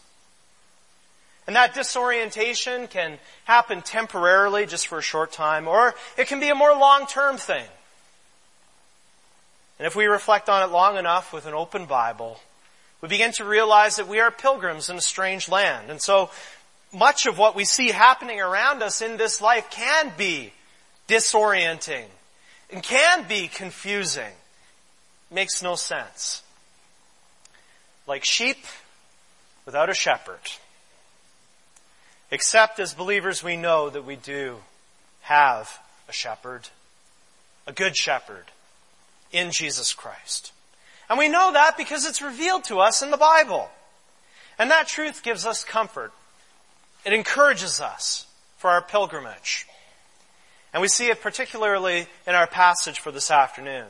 And 1.48 1.56
that 1.56 1.74
disorientation 1.74 2.86
can 2.86 3.18
happen 3.46 3.82
temporarily, 3.82 4.64
just 4.64 4.86
for 4.86 4.98
a 4.98 5.02
short 5.02 5.32
time, 5.32 5.66
or 5.66 5.96
it 6.16 6.28
can 6.28 6.38
be 6.38 6.50
a 6.50 6.54
more 6.54 6.70
long-term 6.70 7.36
thing. 7.36 7.66
And 9.80 9.86
if 9.86 9.96
we 9.96 10.04
reflect 10.04 10.50
on 10.50 10.62
it 10.62 10.70
long 10.70 10.98
enough 10.98 11.32
with 11.32 11.46
an 11.46 11.54
open 11.54 11.86
Bible, 11.86 12.38
we 13.00 13.08
begin 13.08 13.32
to 13.32 13.46
realize 13.46 13.96
that 13.96 14.08
we 14.08 14.20
are 14.20 14.30
pilgrims 14.30 14.90
in 14.90 14.96
a 14.98 15.00
strange 15.00 15.48
land. 15.48 15.90
And 15.90 16.02
so 16.02 16.28
much 16.92 17.24
of 17.24 17.38
what 17.38 17.56
we 17.56 17.64
see 17.64 17.88
happening 17.88 18.42
around 18.42 18.82
us 18.82 19.00
in 19.00 19.16
this 19.16 19.40
life 19.40 19.70
can 19.70 20.12
be 20.18 20.52
disorienting 21.08 22.04
and 22.70 22.82
can 22.82 23.26
be 23.26 23.48
confusing. 23.48 24.34
It 25.30 25.34
Makes 25.34 25.62
no 25.62 25.76
sense. 25.76 26.42
Like 28.06 28.22
sheep 28.22 28.58
without 29.64 29.88
a 29.88 29.94
shepherd. 29.94 30.40
Except 32.30 32.78
as 32.78 32.92
believers 32.92 33.42
we 33.42 33.56
know 33.56 33.88
that 33.88 34.04
we 34.04 34.16
do 34.16 34.58
have 35.22 35.78
a 36.06 36.12
shepherd, 36.12 36.68
a 37.66 37.72
good 37.72 37.96
shepherd 37.96 38.44
in 39.32 39.50
Jesus 39.50 39.92
Christ. 39.92 40.52
And 41.08 41.18
we 41.18 41.28
know 41.28 41.52
that 41.52 41.76
because 41.76 42.06
it's 42.06 42.22
revealed 42.22 42.64
to 42.64 42.80
us 42.80 43.02
in 43.02 43.10
the 43.10 43.16
Bible. 43.16 43.68
And 44.58 44.70
that 44.70 44.86
truth 44.86 45.22
gives 45.22 45.46
us 45.46 45.64
comfort. 45.64 46.12
It 47.04 47.12
encourages 47.12 47.80
us 47.80 48.26
for 48.58 48.70
our 48.70 48.82
pilgrimage. 48.82 49.66
And 50.72 50.80
we 50.80 50.88
see 50.88 51.06
it 51.06 51.20
particularly 51.20 52.06
in 52.26 52.34
our 52.34 52.46
passage 52.46 53.00
for 53.00 53.10
this 53.10 53.30
afternoon. 53.30 53.86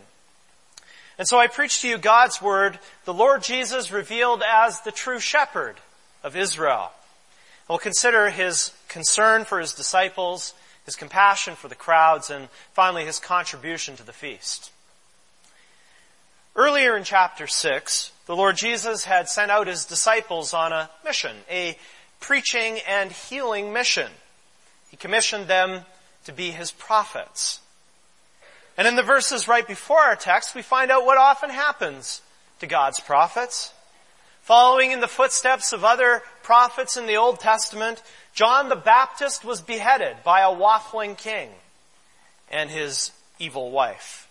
And 1.19 1.29
so 1.29 1.39
I 1.39 1.49
preach 1.49 1.83
to 1.83 1.89
you 1.89 1.99
God's 1.99 2.41
Word, 2.41 2.79
the 3.05 3.13
Lord 3.13 3.43
Jesus 3.43 3.93
revealed 3.93 4.43
as 4.43 4.81
the 4.81 4.93
true 4.93 5.21
shepherd 5.21 5.77
of 6.23 6.37
Israel. 6.37 6.93
We'll 7.69 7.79
consider 7.79 8.31
His 8.31 8.73
concern 8.89 9.45
for 9.45 9.61
His 9.61 9.75
disciples, 9.75 10.55
His 10.87 10.97
compassion 10.97 11.57
for 11.57 11.69
the 11.69 11.75
crowds, 11.75 12.31
and 12.31 12.49
finally 12.73 13.05
His 13.05 13.19
contribution 13.19 13.97
to 13.97 14.03
the 14.03 14.15
feast. 14.15 14.73
Earlier 16.57 16.97
in 16.97 17.05
chapter 17.05 17.47
6, 17.47 18.11
the 18.27 18.35
Lord 18.35 18.57
Jesus 18.57 19.05
had 19.05 19.29
sent 19.29 19.51
out 19.51 19.69
his 19.69 19.85
disciples 19.85 20.53
on 20.53 20.73
a 20.73 20.91
mission, 21.05 21.37
a 21.49 21.79
preaching 22.19 22.81
and 22.89 23.13
healing 23.13 23.73
mission. 23.73 24.11
He 24.91 24.97
commissioned 24.97 25.47
them 25.47 25.83
to 26.25 26.33
be 26.33 26.51
his 26.51 26.73
prophets. 26.73 27.61
And 28.77 28.89
in 28.89 28.97
the 28.97 29.03
verses 29.03 29.47
right 29.47 29.67
before 29.67 30.01
our 30.01 30.17
text, 30.17 30.55
we 30.55 30.63
find 30.63 30.91
out 30.91 31.07
what 31.07 31.19
often 31.19 31.51
happens 31.51 32.21
to 32.59 32.67
God's 32.67 32.99
prophets. 32.99 33.73
Following 34.43 34.91
in 34.91 35.01
the 35.01 35.07
footsteps 35.07 35.73
of 35.73 35.85
other 35.85 36.23
prophets 36.43 36.97
in 36.97 37.07
the 37.07 37.17
Old 37.17 37.39
Testament, 37.39 38.03
John 38.35 38.69
the 38.69 38.77
Baptist 38.77 39.45
was 39.45 39.61
beheaded 39.61 40.17
by 40.25 40.41
a 40.41 40.55
waffling 40.55 41.17
king 41.17 41.51
and 42.51 42.71
his 42.71 43.13
evil 43.39 43.71
wife. 43.71 44.29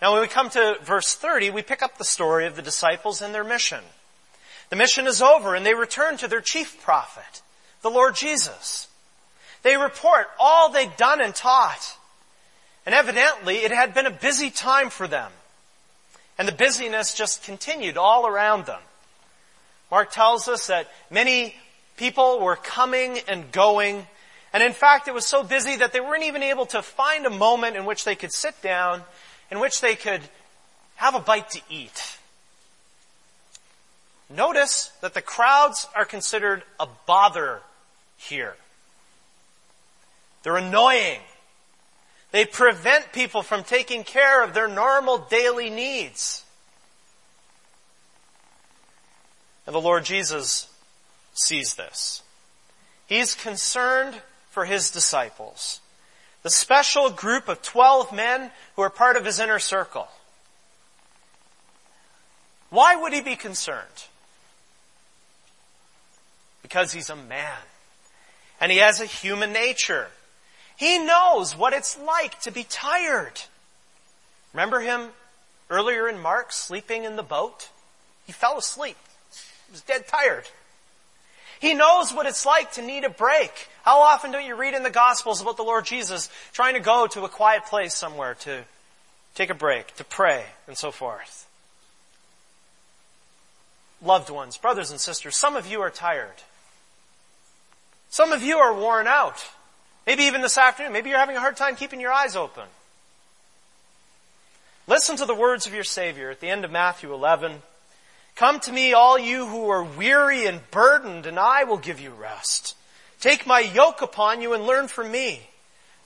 Now 0.00 0.12
when 0.12 0.22
we 0.22 0.28
come 0.28 0.50
to 0.50 0.78
verse 0.82 1.14
30, 1.14 1.50
we 1.50 1.62
pick 1.62 1.82
up 1.82 1.98
the 1.98 2.04
story 2.04 2.46
of 2.46 2.56
the 2.56 2.62
disciples 2.62 3.20
and 3.20 3.34
their 3.34 3.44
mission. 3.44 3.80
The 4.70 4.76
mission 4.76 5.06
is 5.06 5.20
over 5.20 5.54
and 5.54 5.66
they 5.66 5.74
return 5.74 6.16
to 6.18 6.28
their 6.28 6.40
chief 6.40 6.82
prophet, 6.82 7.42
the 7.82 7.90
Lord 7.90 8.14
Jesus. 8.14 8.88
They 9.62 9.76
report 9.76 10.28
all 10.38 10.70
they'd 10.70 10.96
done 10.96 11.20
and 11.20 11.34
taught. 11.34 11.96
And 12.86 12.94
evidently 12.94 13.56
it 13.56 13.72
had 13.72 13.92
been 13.92 14.06
a 14.06 14.10
busy 14.10 14.50
time 14.50 14.90
for 14.90 15.06
them. 15.06 15.30
And 16.38 16.48
the 16.48 16.52
busyness 16.52 17.14
just 17.14 17.42
continued 17.42 17.98
all 17.98 18.26
around 18.26 18.64
them. 18.64 18.80
Mark 19.90 20.12
tells 20.12 20.48
us 20.48 20.68
that 20.68 20.88
many 21.10 21.54
people 21.98 22.40
were 22.40 22.56
coming 22.56 23.18
and 23.28 23.52
going. 23.52 24.06
And 24.54 24.62
in 24.62 24.72
fact, 24.72 25.08
it 25.08 25.14
was 25.14 25.26
so 25.26 25.42
busy 25.42 25.76
that 25.76 25.92
they 25.92 26.00
weren't 26.00 26.24
even 26.24 26.42
able 26.42 26.64
to 26.66 26.80
find 26.80 27.26
a 27.26 27.30
moment 27.30 27.76
in 27.76 27.84
which 27.84 28.04
they 28.04 28.14
could 28.14 28.32
sit 28.32 28.62
down 28.62 29.02
in 29.50 29.60
which 29.60 29.80
they 29.80 29.94
could 29.94 30.20
have 30.96 31.14
a 31.14 31.20
bite 31.20 31.50
to 31.50 31.60
eat. 31.68 32.18
Notice 34.28 34.92
that 35.00 35.14
the 35.14 35.22
crowds 35.22 35.88
are 35.94 36.04
considered 36.04 36.62
a 36.78 36.86
bother 37.06 37.60
here. 38.16 38.54
They're 40.42 40.56
annoying. 40.56 41.20
They 42.30 42.44
prevent 42.44 43.12
people 43.12 43.42
from 43.42 43.64
taking 43.64 44.04
care 44.04 44.44
of 44.44 44.54
their 44.54 44.68
normal 44.68 45.18
daily 45.18 45.68
needs. 45.68 46.44
And 49.66 49.74
the 49.74 49.80
Lord 49.80 50.04
Jesus 50.04 50.68
sees 51.34 51.74
this. 51.74 52.22
He's 53.06 53.34
concerned 53.34 54.14
for 54.50 54.64
his 54.64 54.90
disciples 54.90 55.79
the 56.42 56.50
special 56.50 57.10
group 57.10 57.48
of 57.48 57.62
12 57.62 58.12
men 58.12 58.50
who 58.76 58.82
are 58.82 58.90
part 58.90 59.16
of 59.16 59.24
his 59.24 59.38
inner 59.38 59.58
circle. 59.58 60.08
Why 62.70 62.96
would 62.96 63.12
he 63.12 63.20
be 63.20 63.36
concerned? 63.36 64.06
Because 66.62 66.92
he's 66.92 67.10
a 67.10 67.16
man. 67.16 67.58
And 68.60 68.70
he 68.70 68.78
has 68.78 69.00
a 69.00 69.06
human 69.06 69.52
nature. 69.52 70.08
He 70.76 70.98
knows 70.98 71.56
what 71.56 71.72
it's 71.72 71.98
like 71.98 72.40
to 72.42 72.50
be 72.50 72.64
tired. 72.64 73.42
Remember 74.54 74.80
him 74.80 75.10
earlier 75.68 76.08
in 76.08 76.18
Mark 76.18 76.52
sleeping 76.52 77.04
in 77.04 77.16
the 77.16 77.22
boat? 77.22 77.68
He 78.26 78.32
fell 78.32 78.56
asleep. 78.56 78.96
He 79.66 79.72
was 79.72 79.82
dead 79.82 80.06
tired. 80.06 80.44
He 81.60 81.74
knows 81.74 82.12
what 82.12 82.26
it's 82.26 82.46
like 82.46 82.72
to 82.72 82.82
need 82.82 83.04
a 83.04 83.10
break. 83.10 83.68
How 83.82 84.00
often 84.00 84.32
don't 84.32 84.46
you 84.46 84.56
read 84.56 84.74
in 84.74 84.82
the 84.82 84.90
Gospels 84.90 85.42
about 85.42 85.58
the 85.58 85.62
Lord 85.62 85.84
Jesus 85.84 86.30
trying 86.52 86.74
to 86.74 86.80
go 86.80 87.06
to 87.08 87.24
a 87.24 87.28
quiet 87.28 87.66
place 87.66 87.94
somewhere 87.94 88.34
to 88.40 88.64
take 89.34 89.50
a 89.50 89.54
break, 89.54 89.94
to 89.96 90.04
pray, 90.04 90.44
and 90.66 90.76
so 90.76 90.90
forth? 90.90 91.46
Loved 94.02 94.30
ones, 94.30 94.56
brothers 94.56 94.90
and 94.90 94.98
sisters, 94.98 95.36
some 95.36 95.54
of 95.54 95.66
you 95.66 95.82
are 95.82 95.90
tired. 95.90 96.42
Some 98.08 98.32
of 98.32 98.42
you 98.42 98.56
are 98.56 98.74
worn 98.74 99.06
out. 99.06 99.44
Maybe 100.06 100.24
even 100.24 100.40
this 100.40 100.56
afternoon. 100.56 100.92
Maybe 100.92 101.10
you're 101.10 101.18
having 101.18 101.36
a 101.36 101.40
hard 101.40 101.56
time 101.56 101.76
keeping 101.76 102.00
your 102.00 102.12
eyes 102.12 102.36
open. 102.36 102.64
Listen 104.86 105.16
to 105.16 105.26
the 105.26 105.34
words 105.34 105.66
of 105.66 105.74
your 105.74 105.84
Savior 105.84 106.30
at 106.30 106.40
the 106.40 106.48
end 106.48 106.64
of 106.64 106.70
Matthew 106.70 107.12
11. 107.12 107.62
Come 108.40 108.58
to 108.60 108.72
me, 108.72 108.94
all 108.94 109.18
you 109.18 109.44
who 109.44 109.68
are 109.68 109.84
weary 109.84 110.46
and 110.46 110.62
burdened, 110.70 111.26
and 111.26 111.38
I 111.38 111.64
will 111.64 111.76
give 111.76 112.00
you 112.00 112.08
rest. 112.08 112.74
Take 113.20 113.46
my 113.46 113.60
yoke 113.60 114.00
upon 114.00 114.40
you 114.40 114.54
and 114.54 114.66
learn 114.66 114.88
from 114.88 115.12
me, 115.12 115.42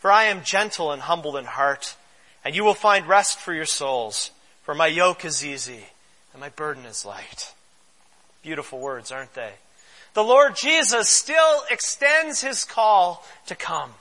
for 0.00 0.10
I 0.10 0.24
am 0.24 0.42
gentle 0.42 0.90
and 0.90 1.00
humble 1.00 1.36
in 1.36 1.44
heart, 1.44 1.94
and 2.44 2.56
you 2.56 2.64
will 2.64 2.74
find 2.74 3.06
rest 3.06 3.38
for 3.38 3.54
your 3.54 3.66
souls, 3.66 4.32
for 4.64 4.74
my 4.74 4.88
yoke 4.88 5.24
is 5.24 5.46
easy 5.46 5.84
and 6.32 6.40
my 6.40 6.48
burden 6.48 6.84
is 6.86 7.04
light. 7.04 7.54
Beautiful 8.42 8.80
words, 8.80 9.12
aren't 9.12 9.34
they? 9.34 9.52
The 10.14 10.24
Lord 10.24 10.56
Jesus 10.56 11.08
still 11.08 11.62
extends 11.70 12.40
his 12.40 12.64
call 12.64 13.24
to 13.46 13.54
come. 13.54 13.92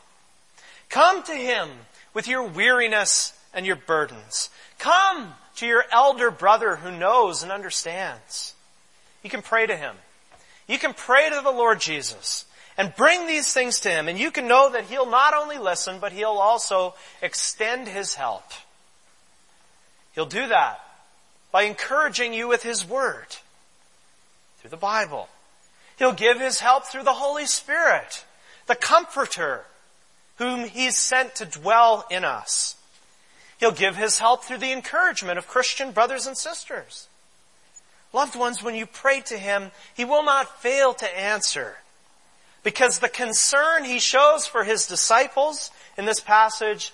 Come 0.89 1.21
to 1.21 1.35
him 1.35 1.69
with 2.15 2.27
your 2.27 2.41
weariness 2.47 3.31
and 3.53 3.67
your 3.67 3.75
burdens. 3.75 4.49
Come 4.79 5.35
to 5.57 5.67
your 5.67 5.85
elder 5.91 6.31
brother 6.31 6.77
who 6.77 6.91
knows 6.91 7.43
and 7.43 7.51
understands. 7.51 8.53
You 9.23 9.29
can 9.29 9.41
pray 9.41 9.65
to 9.65 9.75
him. 9.75 9.95
You 10.67 10.79
can 10.79 10.93
pray 10.93 11.29
to 11.29 11.41
the 11.43 11.51
Lord 11.51 11.79
Jesus 11.79 12.45
and 12.77 12.95
bring 12.95 13.27
these 13.27 13.53
things 13.53 13.81
to 13.81 13.89
him 13.89 14.07
and 14.07 14.17
you 14.17 14.31
can 14.31 14.47
know 14.47 14.71
that 14.71 14.85
he'll 14.85 15.09
not 15.09 15.33
only 15.33 15.57
listen, 15.57 15.99
but 15.99 16.11
he'll 16.11 16.29
also 16.29 16.95
extend 17.21 17.87
his 17.87 18.15
help. 18.15 18.45
He'll 20.13 20.25
do 20.25 20.47
that 20.47 20.79
by 21.51 21.63
encouraging 21.63 22.33
you 22.33 22.47
with 22.47 22.63
his 22.63 22.87
word 22.87 23.27
through 24.59 24.71
the 24.71 24.77
Bible. 24.77 25.27
He'll 25.97 26.13
give 26.13 26.39
his 26.39 26.59
help 26.59 26.85
through 26.85 27.03
the 27.03 27.13
Holy 27.13 27.45
Spirit, 27.45 28.25
the 28.65 28.75
comforter 28.75 29.65
whom 30.37 30.65
he's 30.65 30.97
sent 30.97 31.35
to 31.35 31.45
dwell 31.45 32.05
in 32.09 32.23
us. 32.23 32.75
He'll 33.63 33.71
give 33.71 33.95
his 33.95 34.19
help 34.19 34.43
through 34.43 34.57
the 34.57 34.73
encouragement 34.73 35.37
of 35.37 35.47
Christian 35.47 35.91
brothers 35.91 36.27
and 36.27 36.37
sisters. 36.37 37.07
Loved 38.11 38.35
ones, 38.35 38.61
when 38.61 38.75
you 38.75 38.85
pray 38.85 39.21
to 39.21 39.37
him, 39.37 39.71
he 39.93 40.03
will 40.03 40.25
not 40.25 40.61
fail 40.61 40.93
to 40.95 41.17
answer. 41.17 41.77
Because 42.63 42.99
the 42.99 43.07
concern 43.07 43.85
he 43.85 43.99
shows 43.99 44.45
for 44.45 44.65
his 44.65 44.85
disciples 44.85 45.71
in 45.97 46.03
this 46.03 46.19
passage, 46.19 46.91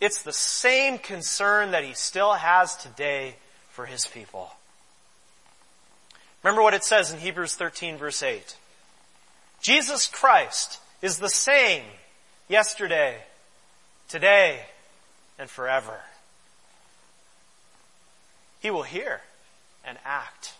it's 0.00 0.20
the 0.20 0.32
same 0.32 0.98
concern 0.98 1.70
that 1.70 1.84
he 1.84 1.94
still 1.94 2.32
has 2.32 2.74
today 2.74 3.36
for 3.70 3.86
his 3.86 4.08
people. 4.08 4.50
Remember 6.42 6.60
what 6.60 6.74
it 6.74 6.82
says 6.82 7.12
in 7.12 7.20
Hebrews 7.20 7.54
13 7.54 7.98
verse 7.98 8.20
8. 8.20 8.56
Jesus 9.62 10.08
Christ 10.08 10.80
is 11.02 11.18
the 11.18 11.28
same 11.28 11.84
yesterday, 12.48 13.18
today, 14.08 14.62
and 15.38 15.48
forever. 15.50 16.00
He 18.60 18.70
will 18.70 18.82
hear 18.82 19.20
and 19.84 19.98
act. 20.04 20.54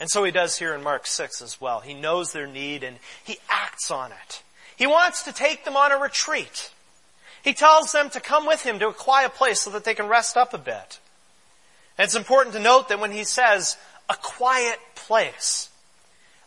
And 0.00 0.08
so 0.08 0.22
he 0.24 0.30
does 0.30 0.58
here 0.58 0.74
in 0.74 0.82
Mark 0.82 1.06
6 1.06 1.42
as 1.42 1.60
well. 1.60 1.80
He 1.80 1.94
knows 1.94 2.32
their 2.32 2.46
need 2.46 2.84
and 2.84 2.98
he 3.24 3.38
acts 3.48 3.90
on 3.90 4.12
it. 4.12 4.42
He 4.76 4.86
wants 4.86 5.24
to 5.24 5.32
take 5.32 5.64
them 5.64 5.76
on 5.76 5.90
a 5.90 5.96
retreat. 5.96 6.70
He 7.42 7.52
tells 7.52 7.92
them 7.92 8.10
to 8.10 8.20
come 8.20 8.46
with 8.46 8.62
him 8.62 8.78
to 8.78 8.88
a 8.88 8.92
quiet 8.92 9.34
place 9.34 9.60
so 9.60 9.70
that 9.70 9.84
they 9.84 9.94
can 9.94 10.06
rest 10.06 10.36
up 10.36 10.54
a 10.54 10.58
bit. 10.58 11.00
And 11.96 12.04
it's 12.04 12.14
important 12.14 12.54
to 12.54 12.60
note 12.60 12.88
that 12.88 13.00
when 13.00 13.10
he 13.10 13.24
says 13.24 13.76
a 14.08 14.14
quiet 14.14 14.78
place, 14.94 15.68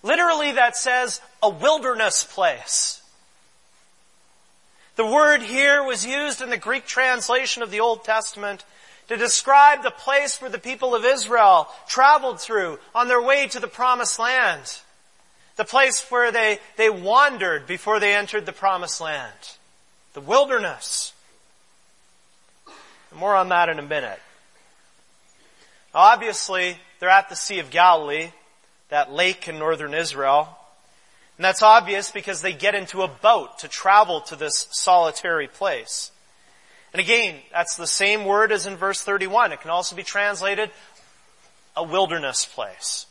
literally 0.02 0.54
that 0.54 0.78
says 0.78 1.20
a 1.44 1.50
wilderness 1.50 2.24
place. 2.24 3.01
The 4.96 5.06
word 5.06 5.42
here 5.42 5.84
was 5.84 6.06
used 6.06 6.42
in 6.42 6.50
the 6.50 6.58
Greek 6.58 6.86
translation 6.86 7.64
of 7.64 7.72
the 7.72 7.80
Old 7.80 8.04
Testament 8.04 8.66
to 9.08 9.18
describe 9.18 9.84
the 9.84 9.92
place 9.92 10.42
where 10.42 10.52
the 10.52 10.60
people 10.60 10.96
of 10.96 11.06
Israel 11.06 11.68
traveled 11.88 12.40
through 12.40 12.80
on 12.94 13.08
their 13.08 13.22
way 13.22 13.48
to 13.48 13.60
the 13.60 13.68
promised 13.68 14.20
land. 14.20 14.80
The 15.56 15.66
place 15.66 16.06
where 16.10 16.32
they, 16.32 16.60
they 16.78 16.90
wandered 16.90 17.68
before 17.68 18.00
they 18.00 18.14
entered 18.14 18.46
the 18.46 18.54
promised 18.54 19.02
land. 19.02 19.34
The 20.14 20.22
wilderness. 20.22 21.14
More 23.14 23.36
on 23.36 23.50
that 23.50 23.70
in 23.70 23.80
a 23.80 23.84
minute. 23.84 24.20
Obviously, 25.94 26.78
they're 27.00 27.10
at 27.10 27.30
the 27.30 27.36
Sea 27.36 27.60
of 27.60 27.70
Galilee, 27.70 28.32
that 28.90 29.12
lake 29.12 29.48
in 29.48 29.60
northern 29.60 29.94
Israel. 29.94 30.58
And 31.38 31.46
that's 31.46 31.62
obvious 31.62 32.12
because 32.12 32.42
they 32.42 32.54
get 32.54 32.76
into 32.76 33.02
a 33.02 33.08
boat 33.08 33.60
to 33.60 33.68
travel 33.68 34.22
to 34.22 34.36
this 34.36 34.68
solitary 34.72 35.48
place. 35.48 36.12
And 36.94 37.00
again, 37.00 37.36
that's 37.52 37.76
the 37.76 37.88
same 37.88 38.26
word 38.26 38.52
as 38.52 38.66
in 38.66 38.76
verse 38.76 39.02
31. 39.02 39.52
It 39.52 39.62
can 39.62 39.72
also 39.72 39.96
be 39.96 40.04
translated 40.04 40.70
a 41.76 41.84
wilderness 41.84 42.46
place. 42.46 43.06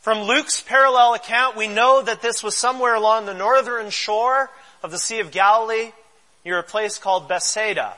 From 0.00 0.22
Luke's 0.22 0.60
parallel 0.60 1.14
account, 1.14 1.56
we 1.56 1.66
know 1.66 2.02
that 2.02 2.22
this 2.22 2.42
was 2.42 2.56
somewhere 2.56 2.94
along 2.94 3.26
the 3.26 3.34
northern 3.34 3.90
shore 3.90 4.50
of 4.82 4.90
the 4.90 4.98
Sea 4.98 5.20
of 5.20 5.30
Galilee 5.30 5.92
near 6.44 6.58
a 6.58 6.62
place 6.62 6.98
called 6.98 7.26
Bethsaida. 7.26 7.94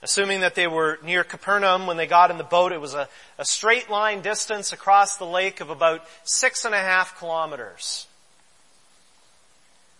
Assuming 0.00 0.40
that 0.40 0.54
they 0.54 0.68
were 0.68 0.98
near 1.02 1.24
Capernaum 1.24 1.86
when 1.86 1.96
they 1.96 2.06
got 2.06 2.30
in 2.30 2.38
the 2.38 2.44
boat, 2.44 2.70
it 2.70 2.80
was 2.80 2.94
a, 2.94 3.08
a 3.36 3.44
straight 3.44 3.90
line 3.90 4.20
distance 4.20 4.72
across 4.72 5.16
the 5.16 5.26
lake 5.26 5.60
of 5.60 5.70
about 5.70 6.06
six 6.22 6.64
and 6.64 6.74
a 6.74 6.78
half 6.78 7.18
kilometers. 7.18 8.06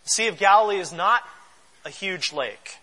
The 0.04 0.10
Sea 0.10 0.26
of 0.28 0.38
Galilee 0.38 0.78
is 0.78 0.92
not 0.92 1.22
a 1.84 1.90
huge 1.90 2.32
lake. 2.32 2.78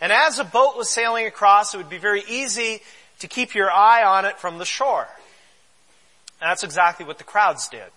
And 0.00 0.12
as 0.12 0.40
a 0.40 0.44
boat 0.44 0.76
was 0.76 0.88
sailing 0.88 1.26
across, 1.26 1.72
it 1.72 1.78
would 1.78 1.88
be 1.88 1.98
very 1.98 2.24
easy 2.28 2.80
to 3.20 3.28
keep 3.28 3.54
your 3.54 3.70
eye 3.70 4.02
on 4.02 4.24
it 4.24 4.38
from 4.38 4.58
the 4.58 4.64
shore. 4.64 5.08
And 6.40 6.50
that's 6.50 6.64
exactly 6.64 7.06
what 7.06 7.18
the 7.18 7.24
crowds 7.24 7.68
did. 7.68 7.90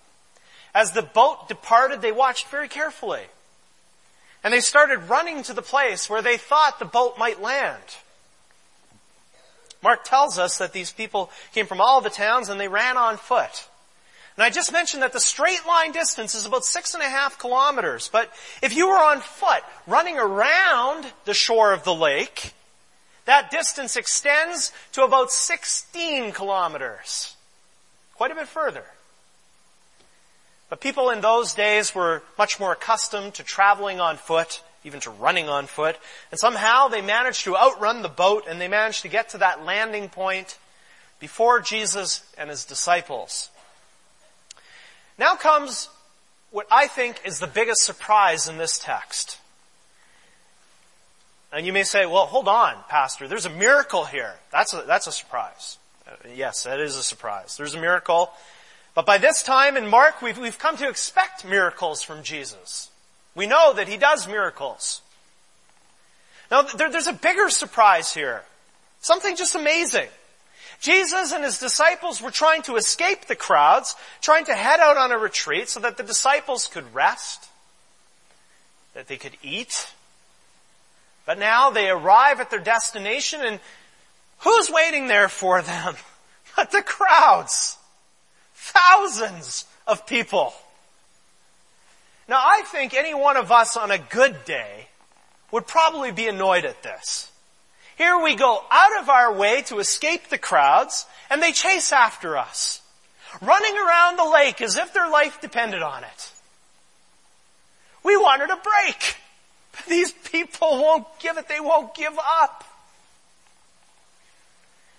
As 0.75 0.91
the 0.91 1.01
boat 1.01 1.49
departed, 1.49 2.01
they 2.01 2.11
watched 2.11 2.47
very 2.49 2.67
carefully. 2.67 3.23
And 4.43 4.53
they 4.53 4.59
started 4.59 5.09
running 5.09 5.41
to 5.43 5.53
the 5.53 5.63
place 5.63 6.07
where 6.07 6.21
they 6.21 6.37
thought 6.37 6.77
the 6.77 6.85
boat 6.85 7.17
might 7.17 7.41
land. 7.41 7.81
Mark 9.83 10.03
tells 10.03 10.39
us 10.39 10.57
that 10.57 10.73
these 10.73 10.91
people 10.91 11.29
came 11.53 11.65
from 11.65 11.81
all 11.81 12.01
the 12.01 12.09
towns 12.09 12.49
and 12.49 12.59
they 12.59 12.67
ran 12.67 12.97
on 12.97 13.17
foot. 13.17 13.67
And 14.35 14.43
I 14.43 14.49
just 14.49 14.71
mentioned 14.71 15.01
that 15.01 15.13
the 15.13 15.19
straight 15.19 15.65
line 15.67 15.91
distance 15.91 16.35
is 16.35 16.45
about 16.45 16.63
six 16.63 16.93
and 16.93 17.01
a 17.01 17.09
half 17.09 17.39
kilometers. 17.39 18.07
But 18.11 18.31
if 18.61 18.75
you 18.75 18.87
were 18.87 18.97
on 18.97 19.19
foot 19.19 19.63
running 19.87 20.17
around 20.17 21.11
the 21.25 21.33
shore 21.33 21.73
of 21.73 21.83
the 21.83 21.95
lake, 21.95 22.53
that 23.25 23.49
distance 23.49 23.95
extends 23.95 24.71
to 24.93 25.03
about 25.03 25.31
16 25.31 26.31
kilometers. 26.33 27.35
Quite 28.15 28.31
a 28.31 28.35
bit 28.35 28.47
further. 28.47 28.85
But 30.69 30.81
people 30.81 31.09
in 31.09 31.21
those 31.21 31.53
days 31.53 31.95
were 31.95 32.21
much 32.37 32.59
more 32.59 32.73
accustomed 32.73 33.33
to 33.35 33.43
traveling 33.43 33.99
on 33.99 34.17
foot 34.17 34.61
even 34.87 34.99
to 35.01 35.11
running 35.11 35.47
on 35.47 35.67
foot. 35.67 35.97
And 36.31 36.39
somehow 36.39 36.87
they 36.87 37.01
managed 37.01 37.43
to 37.43 37.55
outrun 37.55 38.01
the 38.01 38.09
boat 38.09 38.45
and 38.49 38.59
they 38.59 38.67
managed 38.67 39.03
to 39.03 39.09
get 39.09 39.29
to 39.29 39.37
that 39.39 39.63
landing 39.63 40.09
point 40.09 40.57
before 41.19 41.59
Jesus 41.59 42.23
and 42.37 42.49
his 42.49 42.65
disciples. 42.65 43.49
Now 45.19 45.35
comes 45.35 45.89
what 46.51 46.67
I 46.71 46.87
think 46.87 47.21
is 47.25 47.39
the 47.39 47.47
biggest 47.47 47.83
surprise 47.83 48.47
in 48.47 48.57
this 48.57 48.79
text. 48.79 49.37
And 51.51 51.65
you 51.65 51.73
may 51.73 51.83
say, 51.83 52.05
well, 52.05 52.25
hold 52.25 52.47
on, 52.47 52.75
Pastor, 52.89 53.27
there's 53.27 53.45
a 53.45 53.49
miracle 53.49 54.05
here. 54.05 54.35
That's 54.51 54.73
a, 54.73 54.83
that's 54.87 55.07
a 55.07 55.11
surprise. 55.11 55.77
Uh, 56.07 56.11
yes, 56.35 56.63
that 56.63 56.79
is 56.79 56.95
a 56.95 57.03
surprise. 57.03 57.57
There's 57.57 57.73
a 57.73 57.81
miracle. 57.81 58.31
But 58.95 59.05
by 59.05 59.17
this 59.17 59.43
time 59.43 59.77
in 59.77 59.87
Mark, 59.87 60.21
we've, 60.21 60.37
we've 60.37 60.59
come 60.59 60.77
to 60.77 60.89
expect 60.89 61.45
miracles 61.45 62.01
from 62.01 62.23
Jesus. 62.23 62.89
We 63.37 63.45
know 63.45 63.73
that 63.73 63.87
he 63.87 63.97
does 63.97 64.27
miracles. 64.27 65.01
Now, 66.49 66.63
there, 66.63 66.89
there's 66.89 67.07
a 67.07 67.13
bigger 67.13 67.49
surprise 67.49 68.11
here. 68.11 68.43
Something 68.99 69.35
just 69.35 69.53
amazing. 69.53 70.07
Jesus 70.81 71.31
and 71.31 71.43
his 71.43 71.59
disciples 71.59 72.19
were 72.19 72.31
trying 72.31 72.63
to 72.63 72.77
escape 72.77 73.25
the 73.25 73.35
crowds, 73.35 73.95
trying 74.21 74.45
to 74.45 74.55
head 74.55 74.79
out 74.79 74.97
on 74.97 75.11
a 75.11 75.19
retreat 75.19 75.69
so 75.69 75.79
that 75.81 75.97
the 75.97 76.03
disciples 76.03 76.67
could 76.67 76.95
rest, 76.95 77.47
that 78.95 79.07
they 79.07 79.17
could 79.17 79.37
eat. 79.43 79.93
But 81.27 81.37
now 81.37 81.69
they 81.69 81.89
arrive 81.91 82.39
at 82.39 82.49
their 82.49 82.59
destination 82.59 83.41
and 83.43 83.59
who's 84.39 84.71
waiting 84.71 85.07
there 85.07 85.29
for 85.29 85.61
them? 85.61 85.95
But 86.55 86.71
the 86.71 86.81
crowds. 86.81 87.77
Thousands 88.55 89.65
of 89.85 90.07
people. 90.07 90.55
Now 92.27 92.37
I 92.37 92.63
think 92.65 92.93
any 92.93 93.13
one 93.13 93.37
of 93.37 93.51
us 93.51 93.77
on 93.77 93.91
a 93.91 93.97
good 93.97 94.45
day 94.45 94.87
would 95.51 95.65
probably 95.65 96.11
be 96.11 96.27
annoyed 96.27 96.65
at 96.65 96.83
this. 96.83 97.31
Here 97.97 98.21
we 98.21 98.35
go 98.35 98.63
out 98.69 99.01
of 99.01 99.09
our 99.09 99.33
way 99.33 99.63
to 99.63 99.79
escape 99.79 100.29
the 100.29 100.37
crowds 100.37 101.05
and 101.29 101.41
they 101.41 101.51
chase 101.51 101.91
after 101.91 102.37
us, 102.37 102.81
running 103.41 103.75
around 103.75 104.17
the 104.17 104.29
lake 104.29 104.61
as 104.61 104.77
if 104.77 104.93
their 104.93 105.09
life 105.09 105.41
depended 105.41 105.81
on 105.81 106.03
it. 106.03 106.31
We 108.03 108.15
wanted 108.17 108.49
a 108.49 108.57
break. 108.57 109.15
But 109.73 109.85
these 109.85 110.11
people 110.11 110.81
won't 110.81 111.05
give 111.19 111.37
it. 111.37 111.47
They 111.47 111.59
won't 111.59 111.93
give 111.93 112.17
up. 112.17 112.63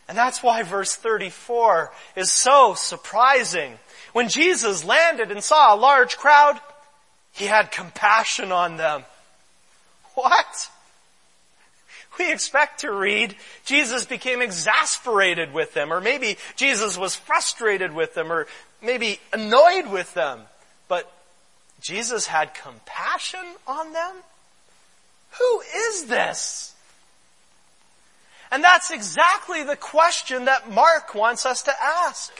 And 0.09 0.17
that's 0.17 0.43
why 0.43 0.63
verse 0.63 0.95
34 0.95 1.93
is 2.17 2.33
so 2.33 2.75
surprising. 2.75 3.79
When 4.13 4.29
Jesus 4.29 4.85
landed 4.85 5.31
and 5.31 5.45
saw 5.45 5.75
a 5.75 5.77
large 5.77 6.17
crowd, 6.17 6.59
he 7.39 7.47
had 7.47 7.71
compassion 7.71 8.53
on 8.53 8.77
them. 8.77 9.05
What? 10.15 10.71
We 12.19 12.33
expect 12.33 12.81
to 12.81 12.91
read 12.91 13.37
Jesus 13.65 14.05
became 14.05 14.43
exasperated 14.43 15.55
with 15.55 15.73
them, 15.75 15.93
or 15.93 16.01
maybe 16.01 16.37
Jesus 16.57 16.99
was 16.99 17.15
frustrated 17.15 17.95
with 17.95 18.15
them, 18.15 18.33
or 18.33 18.47
maybe 18.83 19.21
annoyed 19.33 19.87
with 19.87 20.13
them. 20.15 20.41
But 20.89 21.11
Jesus 21.81 22.27
had 22.27 22.55
compassion 22.55 23.45
on 23.67 23.93
them? 23.93 24.15
Who 25.39 25.61
is 25.61 26.07
this? 26.07 26.75
And 28.51 28.65
that's 28.65 28.91
exactly 28.91 29.63
the 29.63 29.77
question 29.77 30.47
that 30.47 30.71
Mark 30.71 31.15
wants 31.15 31.47
us 31.47 31.63
to 31.65 31.73
ask. 31.83 32.33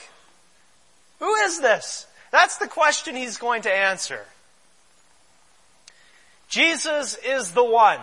Who 1.19 1.33
is 1.35 1.61
this? 1.61 2.07
That's 2.31 2.57
the 2.57 2.67
question 2.67 3.15
he's 3.15 3.37
going 3.37 3.61
to 3.63 3.73
answer. 3.73 4.25
Jesus 6.49 7.15
is 7.15 7.51
the 7.51 7.63
one 7.63 7.99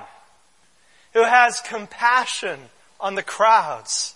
who 1.12 1.24
has 1.24 1.60
compassion 1.60 2.58
on 3.00 3.16
the 3.16 3.22
crowds. 3.22 4.14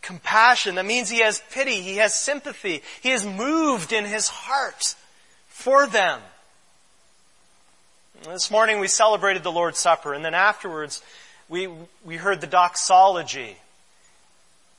Compassion, 0.00 0.76
that 0.76 0.86
means 0.86 1.10
he 1.10 1.20
has 1.20 1.42
pity, 1.50 1.80
he 1.80 1.96
has 1.96 2.14
sympathy, 2.14 2.82
he 3.02 3.10
is 3.10 3.24
moved 3.24 3.92
in 3.92 4.04
his 4.04 4.28
heart 4.28 4.94
for 5.48 5.86
them. 5.86 6.20
This 8.24 8.50
morning 8.50 8.78
we 8.80 8.88
celebrated 8.88 9.42
the 9.42 9.52
Lord's 9.52 9.78
Supper 9.78 10.14
and 10.14 10.24
then 10.24 10.34
afterwards 10.34 11.02
we, 11.48 11.68
we 12.04 12.16
heard 12.16 12.40
the 12.40 12.46
doxology. 12.46 13.56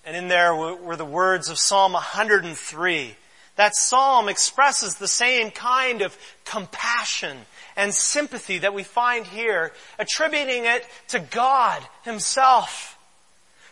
And 0.06 0.15
in 0.15 0.28
there 0.28 0.56
were 0.56 0.95
the 0.95 1.04
words 1.04 1.49
of 1.49 1.58
Psalm 1.58 1.93
103 1.93 3.15
That 3.56 3.75
psalm 3.75 4.30
expresses 4.30 4.95
the 4.95 5.08
same 5.08 5.51
kind 5.51 6.01
of 6.01 6.17
compassion 6.45 7.38
and 7.75 7.93
sympathy 7.93 8.59
that 8.59 8.73
we 8.73 8.83
find 8.83 9.25
here, 9.25 9.71
attributing 9.99 10.65
it 10.65 10.85
to 11.09 11.19
God 11.19 11.81
Himself. 12.03 12.97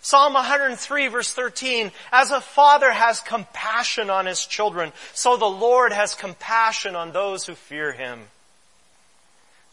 Psalm 0.01 0.33
103 0.33 1.07
verse 1.07 1.31
13, 1.31 1.89
as 2.11 2.31
a 2.31 2.41
father 2.41 2.91
has 2.91 3.21
compassion 3.21 4.09
on 4.09 4.25
his 4.25 4.45
children, 4.45 4.91
so 5.13 5.37
the 5.37 5.45
Lord 5.45 5.93
has 5.93 6.13
compassion 6.13 6.95
on 6.95 7.13
those 7.13 7.45
who 7.45 7.55
fear 7.55 7.93
Him. 7.93 8.19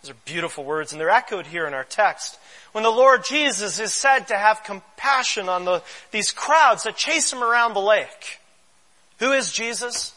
Those 0.03 0.13
are 0.13 0.17
beautiful 0.25 0.65
words 0.65 0.93
and 0.93 1.01
they're 1.01 1.11
echoed 1.11 1.47
here 1.47 1.67
in 1.67 1.75
our 1.75 1.85
text. 1.85 2.39
When 2.73 2.85
the 2.85 2.91
Lord 2.91 3.25
Jesus 3.25 3.81
is 3.81 3.93
said 3.93 4.29
to 4.29 4.39
have 4.39 4.63
compassion 4.63 5.49
on 5.49 5.65
the, 5.65 5.83
these 6.13 6.31
crowds 6.31 6.85
that 6.85 6.97
chase 6.97 7.33
Him 7.33 7.43
around 7.43 7.75
the 7.75 7.81
lake. 7.81 8.39
Who 9.19 9.33
is 9.33 9.53
Jesus? 9.53 10.15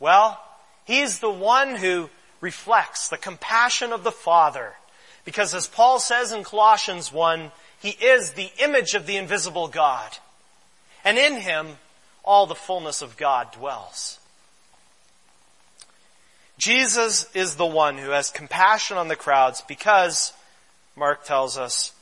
Well, 0.00 0.38
He's 0.84 1.20
the 1.20 1.30
one 1.30 1.76
who 1.76 2.10
reflects 2.40 3.08
the 3.08 3.16
compassion 3.16 3.92
of 3.92 4.04
the 4.04 4.12
Father. 4.12 4.74
Because 5.24 5.54
as 5.54 5.66
Paul 5.66 6.00
says 6.00 6.32
in 6.32 6.44
Colossians 6.44 7.12
1, 7.12 7.52
He 7.80 7.90
is 7.90 8.32
the 8.32 8.50
image 8.58 8.94
of 8.94 9.06
the 9.06 9.16
invisible 9.16 9.68
God. 9.68 10.18
And 11.04 11.18
in 11.18 11.36
Him, 11.36 11.78
all 12.24 12.46
the 12.46 12.54
fullness 12.54 13.02
of 13.02 13.16
God 13.16 13.52
dwells. 13.52 14.18
Jesus 16.58 17.26
is 17.34 17.56
the 17.56 17.66
one 17.66 17.96
who 17.96 18.10
has 18.10 18.30
compassion 18.30 18.98
on 18.98 19.08
the 19.08 19.16
crowds 19.16 19.62
because, 19.62 20.34
Mark 20.94 21.24
tells 21.24 21.56
us, 21.56 21.92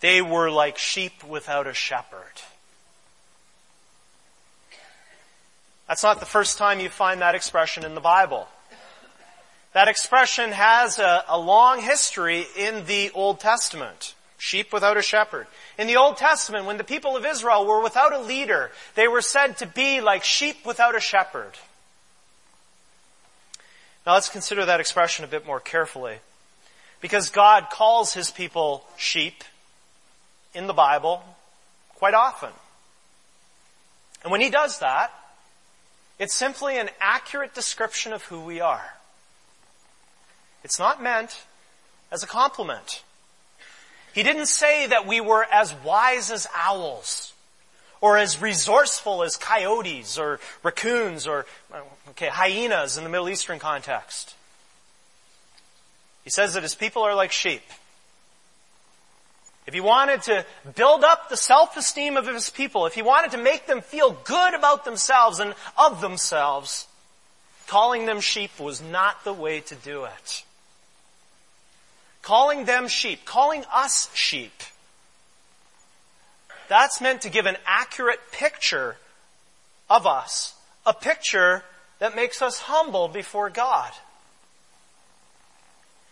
they 0.00 0.20
were 0.20 0.50
like 0.50 0.76
sheep 0.76 1.24
without 1.24 1.66
a 1.66 1.72
shepherd. 1.72 2.42
That's 5.88 6.02
not 6.02 6.20
the 6.20 6.26
first 6.26 6.58
time 6.58 6.80
you 6.80 6.88
find 6.88 7.20
that 7.20 7.34
expression 7.34 7.84
in 7.84 7.94
the 7.94 8.00
Bible. 8.00 8.48
That 9.72 9.88
expression 9.88 10.52
has 10.52 10.98
a, 10.98 11.24
a, 11.28 11.38
long 11.38 11.80
history 11.80 12.46
in 12.56 12.84
the 12.86 13.10
Old 13.14 13.40
Testament. 13.40 14.14
Sheep 14.36 14.72
without 14.72 14.96
a 14.96 15.02
shepherd. 15.02 15.46
In 15.78 15.86
the 15.86 15.96
Old 15.96 16.16
Testament, 16.16 16.66
when 16.66 16.76
the 16.76 16.84
people 16.84 17.16
of 17.16 17.24
Israel 17.24 17.64
were 17.64 17.80
without 17.80 18.12
a 18.12 18.20
leader, 18.20 18.70
they 18.96 19.08
were 19.08 19.22
said 19.22 19.58
to 19.58 19.66
be 19.66 20.00
like 20.00 20.24
sheep 20.24 20.66
without 20.66 20.96
a 20.96 21.00
shepherd. 21.00 21.52
Now 24.04 24.14
let's 24.14 24.28
consider 24.28 24.64
that 24.64 24.80
expression 24.80 25.24
a 25.24 25.28
bit 25.28 25.46
more 25.46 25.60
carefully. 25.60 26.16
Because 27.00 27.30
God 27.30 27.68
calls 27.70 28.12
His 28.14 28.30
people 28.30 28.84
sheep 28.96 29.44
in 30.54 30.66
the 30.66 30.72
Bible 30.72 31.22
quite 31.94 32.14
often. 32.14 32.50
And 34.22 34.32
when 34.32 34.40
He 34.40 34.50
does 34.50 34.80
that, 34.80 35.12
it's 36.18 36.34
simply 36.34 36.78
an 36.78 36.90
accurate 37.00 37.54
description 37.54 38.12
of 38.12 38.24
who 38.24 38.40
we 38.40 38.60
are. 38.60 38.92
It's 40.64 40.78
not 40.78 41.02
meant 41.02 41.44
as 42.10 42.22
a 42.22 42.26
compliment. 42.26 43.02
He 44.14 44.22
didn't 44.22 44.46
say 44.46 44.86
that 44.86 45.06
we 45.06 45.20
were 45.20 45.44
as 45.50 45.74
wise 45.84 46.30
as 46.30 46.46
owls 46.54 47.32
or 48.00 48.18
as 48.18 48.40
resourceful 48.42 49.22
as 49.22 49.36
coyotes 49.36 50.18
or 50.18 50.40
raccoons 50.62 51.26
or, 51.26 51.46
okay, 52.10 52.28
hyenas 52.28 52.98
in 52.98 53.04
the 53.04 53.10
Middle 53.10 53.28
Eastern 53.28 53.58
context. 53.58 54.34
He 56.24 56.30
says 56.30 56.54
that 56.54 56.62
his 56.62 56.74
people 56.74 57.02
are 57.02 57.14
like 57.14 57.32
sheep. 57.32 57.62
If 59.66 59.74
he 59.74 59.80
wanted 59.80 60.22
to 60.22 60.44
build 60.74 61.04
up 61.04 61.28
the 61.28 61.36
self-esteem 61.36 62.16
of 62.16 62.26
his 62.26 62.50
people, 62.50 62.86
if 62.86 62.94
he 62.94 63.02
wanted 63.02 63.30
to 63.30 63.38
make 63.38 63.66
them 63.66 63.80
feel 63.80 64.10
good 64.24 64.54
about 64.54 64.84
themselves 64.84 65.38
and 65.38 65.54
of 65.78 66.00
themselves, 66.00 66.88
calling 67.68 68.06
them 68.06 68.20
sheep 68.20 68.58
was 68.58 68.82
not 68.82 69.24
the 69.24 69.32
way 69.32 69.60
to 69.60 69.74
do 69.76 70.04
it. 70.04 70.44
Calling 72.22 72.64
them 72.64 72.88
sheep, 72.88 73.24
calling 73.24 73.64
us 73.72 74.08
sheep, 74.14 74.52
that's 76.68 77.00
meant 77.00 77.22
to 77.22 77.28
give 77.28 77.46
an 77.46 77.56
accurate 77.66 78.20
picture 78.30 78.96
of 79.90 80.06
us, 80.06 80.54
a 80.86 80.94
picture 80.94 81.64
that 81.98 82.16
makes 82.16 82.40
us 82.40 82.60
humble 82.60 83.08
before 83.08 83.50
God. 83.50 83.92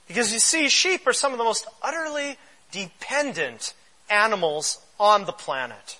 Because 0.06 0.32
you 0.32 0.40
see, 0.40 0.68
sheep 0.68 1.06
are 1.06 1.12
some 1.12 1.32
of 1.32 1.38
the 1.38 1.44
most 1.44 1.66
utterly 1.82 2.36
dependent 2.72 3.74
animals 4.10 4.78
on 4.98 5.24
the 5.24 5.32
planet. 5.32 5.98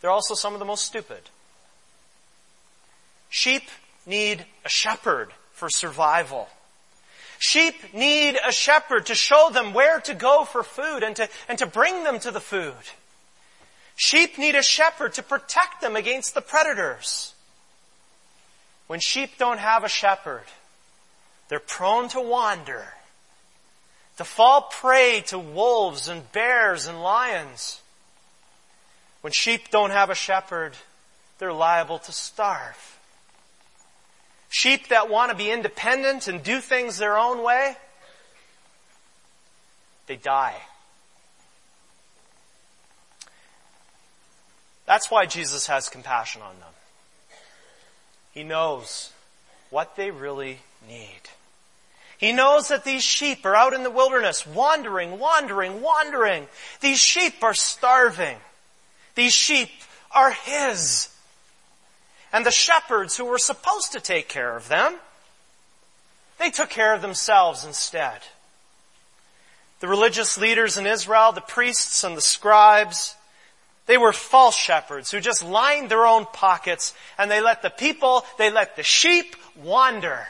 They're 0.00 0.10
also 0.10 0.34
some 0.34 0.52
of 0.52 0.58
the 0.58 0.66
most 0.66 0.84
stupid. 0.84 1.22
Sheep 3.30 3.62
need 4.06 4.44
a 4.64 4.68
shepherd 4.68 5.30
for 5.52 5.70
survival. 5.70 6.48
Sheep 7.40 7.92
need 7.92 8.38
a 8.46 8.52
shepherd 8.52 9.06
to 9.06 9.16
show 9.16 9.50
them 9.50 9.72
where 9.72 9.98
to 10.02 10.14
go 10.14 10.44
for 10.44 10.62
food 10.62 11.02
and 11.02 11.16
to, 11.16 11.28
and 11.48 11.58
to 11.58 11.66
bring 11.66 12.04
them 12.04 12.20
to 12.20 12.30
the 12.30 12.40
food. 12.40 12.74
Sheep 13.96 14.38
need 14.38 14.54
a 14.54 14.62
shepherd 14.62 15.14
to 15.14 15.22
protect 15.22 15.80
them 15.80 15.96
against 15.96 16.34
the 16.34 16.40
predators. 16.40 17.34
When 18.86 19.00
sheep 19.00 19.38
don't 19.38 19.58
have 19.58 19.82
a 19.82 19.88
shepherd, 19.88 20.44
they're 21.48 21.58
prone 21.58 22.08
to 22.10 22.20
wander 22.20 22.86
to 24.20 24.24
fall 24.26 24.60
prey 24.60 25.22
to 25.28 25.38
wolves 25.38 26.06
and 26.06 26.30
bears 26.30 26.86
and 26.86 27.02
lions. 27.02 27.80
When 29.22 29.32
sheep 29.32 29.70
don't 29.70 29.92
have 29.92 30.10
a 30.10 30.14
shepherd, 30.14 30.74
they're 31.38 31.54
liable 31.54 32.00
to 32.00 32.12
starve. 32.12 32.99
Sheep 34.50 34.88
that 34.88 35.08
want 35.08 35.30
to 35.30 35.36
be 35.36 35.50
independent 35.50 36.26
and 36.26 36.42
do 36.42 36.60
things 36.60 36.98
their 36.98 37.16
own 37.16 37.44
way, 37.44 37.76
they 40.08 40.16
die. 40.16 40.56
That's 44.86 45.08
why 45.08 45.26
Jesus 45.26 45.68
has 45.68 45.88
compassion 45.88 46.42
on 46.42 46.58
them. 46.58 46.72
He 48.32 48.42
knows 48.42 49.12
what 49.70 49.94
they 49.94 50.10
really 50.10 50.58
need. 50.88 51.20
He 52.18 52.32
knows 52.32 52.68
that 52.68 52.82
these 52.82 53.04
sheep 53.04 53.46
are 53.46 53.54
out 53.54 53.72
in 53.72 53.84
the 53.84 53.90
wilderness, 53.90 54.44
wandering, 54.44 55.20
wandering, 55.20 55.80
wandering. 55.80 56.48
These 56.80 56.98
sheep 56.98 57.34
are 57.42 57.54
starving. 57.54 58.36
These 59.14 59.32
sheep 59.32 59.70
are 60.10 60.32
His. 60.32 61.08
And 62.32 62.46
the 62.46 62.50
shepherds 62.50 63.16
who 63.16 63.24
were 63.24 63.38
supposed 63.38 63.92
to 63.92 64.00
take 64.00 64.28
care 64.28 64.56
of 64.56 64.68
them, 64.68 64.96
they 66.38 66.50
took 66.50 66.70
care 66.70 66.94
of 66.94 67.02
themselves 67.02 67.64
instead. 67.64 68.20
The 69.80 69.88
religious 69.88 70.38
leaders 70.38 70.76
in 70.76 70.86
Israel, 70.86 71.32
the 71.32 71.40
priests 71.40 72.04
and 72.04 72.16
the 72.16 72.20
scribes, 72.20 73.14
they 73.86 73.98
were 73.98 74.12
false 74.12 74.56
shepherds 74.56 75.10
who 75.10 75.20
just 75.20 75.42
lined 75.42 75.90
their 75.90 76.06
own 76.06 76.26
pockets 76.26 76.94
and 77.18 77.30
they 77.30 77.40
let 77.40 77.62
the 77.62 77.70
people, 77.70 78.24
they 78.38 78.50
let 78.50 78.76
the 78.76 78.82
sheep 78.82 79.34
wander. 79.56 80.28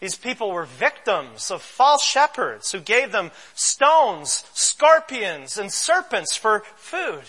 These 0.00 0.16
people 0.16 0.50
were 0.50 0.66
victims 0.66 1.50
of 1.50 1.62
false 1.62 2.04
shepherds 2.04 2.70
who 2.70 2.80
gave 2.80 3.12
them 3.12 3.30
stones, 3.54 4.44
scorpions, 4.52 5.56
and 5.56 5.72
serpents 5.72 6.36
for 6.36 6.64
food. 6.76 7.24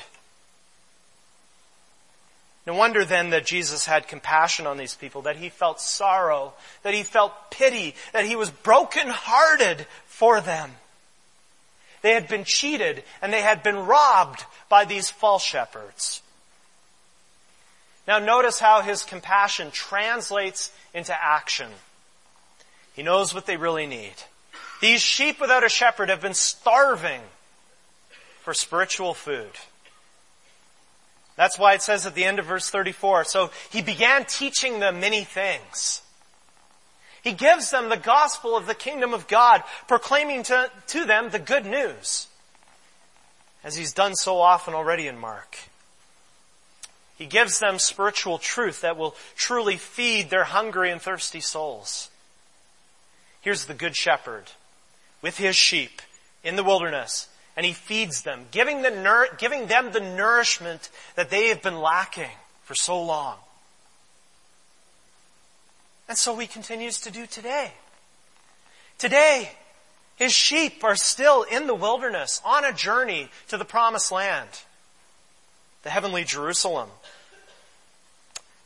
No 2.67 2.73
wonder 2.73 3.05
then 3.05 3.29
that 3.29 3.45
Jesus 3.45 3.85
had 3.85 4.09
compassion 4.09 4.67
on 4.67 4.75
these 4.75 4.93
people, 4.93 5.21
that 5.21 5.37
he 5.37 5.47
felt 5.47 5.79
sorrow, 5.79 6.53
that 6.83 6.93
he 6.93 7.03
felt 7.03 7.49
pity, 7.49 7.95
that 8.11 8.25
he 8.25 8.35
was 8.35 8.49
brokenhearted 8.49 9.87
for 10.05 10.41
them. 10.41 10.71
They 12.01 12.11
had 12.11 12.27
been 12.27 12.43
cheated 12.43 13.05
and 13.21 13.31
they 13.31 13.41
had 13.41 13.63
been 13.63 13.77
robbed 13.77 14.43
by 14.67 14.83
these 14.83 15.09
false 15.09 15.45
shepherds. 15.45 16.21
Now 18.05 18.19
notice 18.19 18.59
how 18.59 18.81
his 18.81 19.05
compassion 19.05 19.71
translates 19.71 20.69
into 20.93 21.15
action. 21.15 21.69
He 22.93 23.01
knows 23.01 23.33
what 23.33 23.45
they 23.45 23.55
really 23.55 23.87
need. 23.87 24.15
These 24.81 25.01
sheep 25.01 25.39
without 25.39 25.63
a 25.63 25.69
shepherd 25.69 26.09
have 26.09 26.21
been 26.21 26.33
starving 26.33 27.21
for 28.41 28.53
spiritual 28.53 29.13
food. 29.13 29.51
That's 31.37 31.57
why 31.57 31.75
it 31.75 31.83
says 31.83 32.05
at 32.05 32.15
the 32.15 32.25
end 32.25 32.39
of 32.39 32.47
verse 32.47 32.69
34, 32.69 33.23
so 33.23 33.51
he 33.69 33.81
began 33.81 34.25
teaching 34.25 34.79
them 34.79 34.99
many 34.99 35.23
things. 35.23 36.01
He 37.23 37.31
gives 37.31 37.69
them 37.69 37.89
the 37.89 37.97
gospel 37.97 38.57
of 38.57 38.65
the 38.65 38.75
kingdom 38.75 39.13
of 39.13 39.27
God, 39.27 39.63
proclaiming 39.87 40.43
to, 40.43 40.71
to 40.87 41.05
them 41.05 41.29
the 41.29 41.39
good 41.39 41.65
news, 41.65 42.27
as 43.63 43.75
he's 43.75 43.93
done 43.93 44.15
so 44.15 44.39
often 44.39 44.73
already 44.73 45.07
in 45.07 45.17
Mark. 45.17 45.57
He 47.17 47.27
gives 47.27 47.59
them 47.59 47.79
spiritual 47.79 48.39
truth 48.39 48.81
that 48.81 48.97
will 48.97 49.15
truly 49.35 49.77
feed 49.77 50.29
their 50.29 50.43
hungry 50.43 50.91
and 50.91 51.01
thirsty 51.01 51.41
souls. 51.41 52.09
Here's 53.41 53.65
the 53.65 53.73
good 53.73 53.95
shepherd 53.95 54.51
with 55.21 55.37
his 55.37 55.55
sheep 55.55 56.01
in 56.43 56.55
the 56.55 56.63
wilderness 56.63 57.27
and 57.57 57.65
he 57.65 57.73
feeds 57.73 58.21
them, 58.21 58.45
giving, 58.51 58.83
the 58.83 59.27
giving 59.39 59.65
them 59.65 59.91
the 59.91 59.99
nourishment 59.99 60.91
that 61.15 61.31
they 61.31 61.47
have 61.47 61.63
been 61.63 61.79
lacking 61.79 62.29
for 62.63 62.75
so 62.75 63.01
long. 63.01 63.35
And 66.07 66.17
so 66.17 66.37
he 66.37 66.45
continues 66.45 67.01
to 67.01 67.11
do 67.11 67.25
today. 67.25 67.71
Today, 68.99 69.51
his 70.15 70.31
sheep 70.31 70.83
are 70.83 70.95
still 70.95 71.43
in 71.43 71.65
the 71.65 71.73
wilderness 71.73 72.41
on 72.45 72.63
a 72.63 72.71
journey 72.71 73.29
to 73.49 73.57
the 73.57 73.65
promised 73.65 74.11
land, 74.11 74.49
the 75.81 75.89
heavenly 75.89 76.23
Jerusalem. 76.23 76.89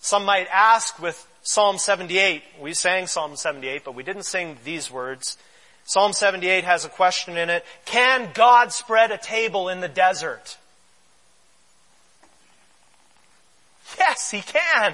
Some 0.01 0.25
might 0.25 0.47
ask 0.51 0.99
with 1.01 1.25
Psalm 1.43 1.77
78, 1.77 2.43
we 2.59 2.73
sang 2.73 3.07
Psalm 3.07 3.35
78, 3.37 3.83
but 3.85 3.95
we 3.95 4.03
didn't 4.03 4.23
sing 4.23 4.57
these 4.63 4.91
words. 4.91 5.37
Psalm 5.85 6.13
78 6.13 6.63
has 6.63 6.85
a 6.85 6.89
question 6.89 7.37
in 7.37 7.49
it. 7.49 7.65
Can 7.85 8.29
God 8.33 8.71
spread 8.71 9.11
a 9.11 9.17
table 9.17 9.69
in 9.69 9.81
the 9.81 9.89
desert? 9.89 10.57
Yes, 13.97 14.31
He 14.31 14.41
can. 14.41 14.93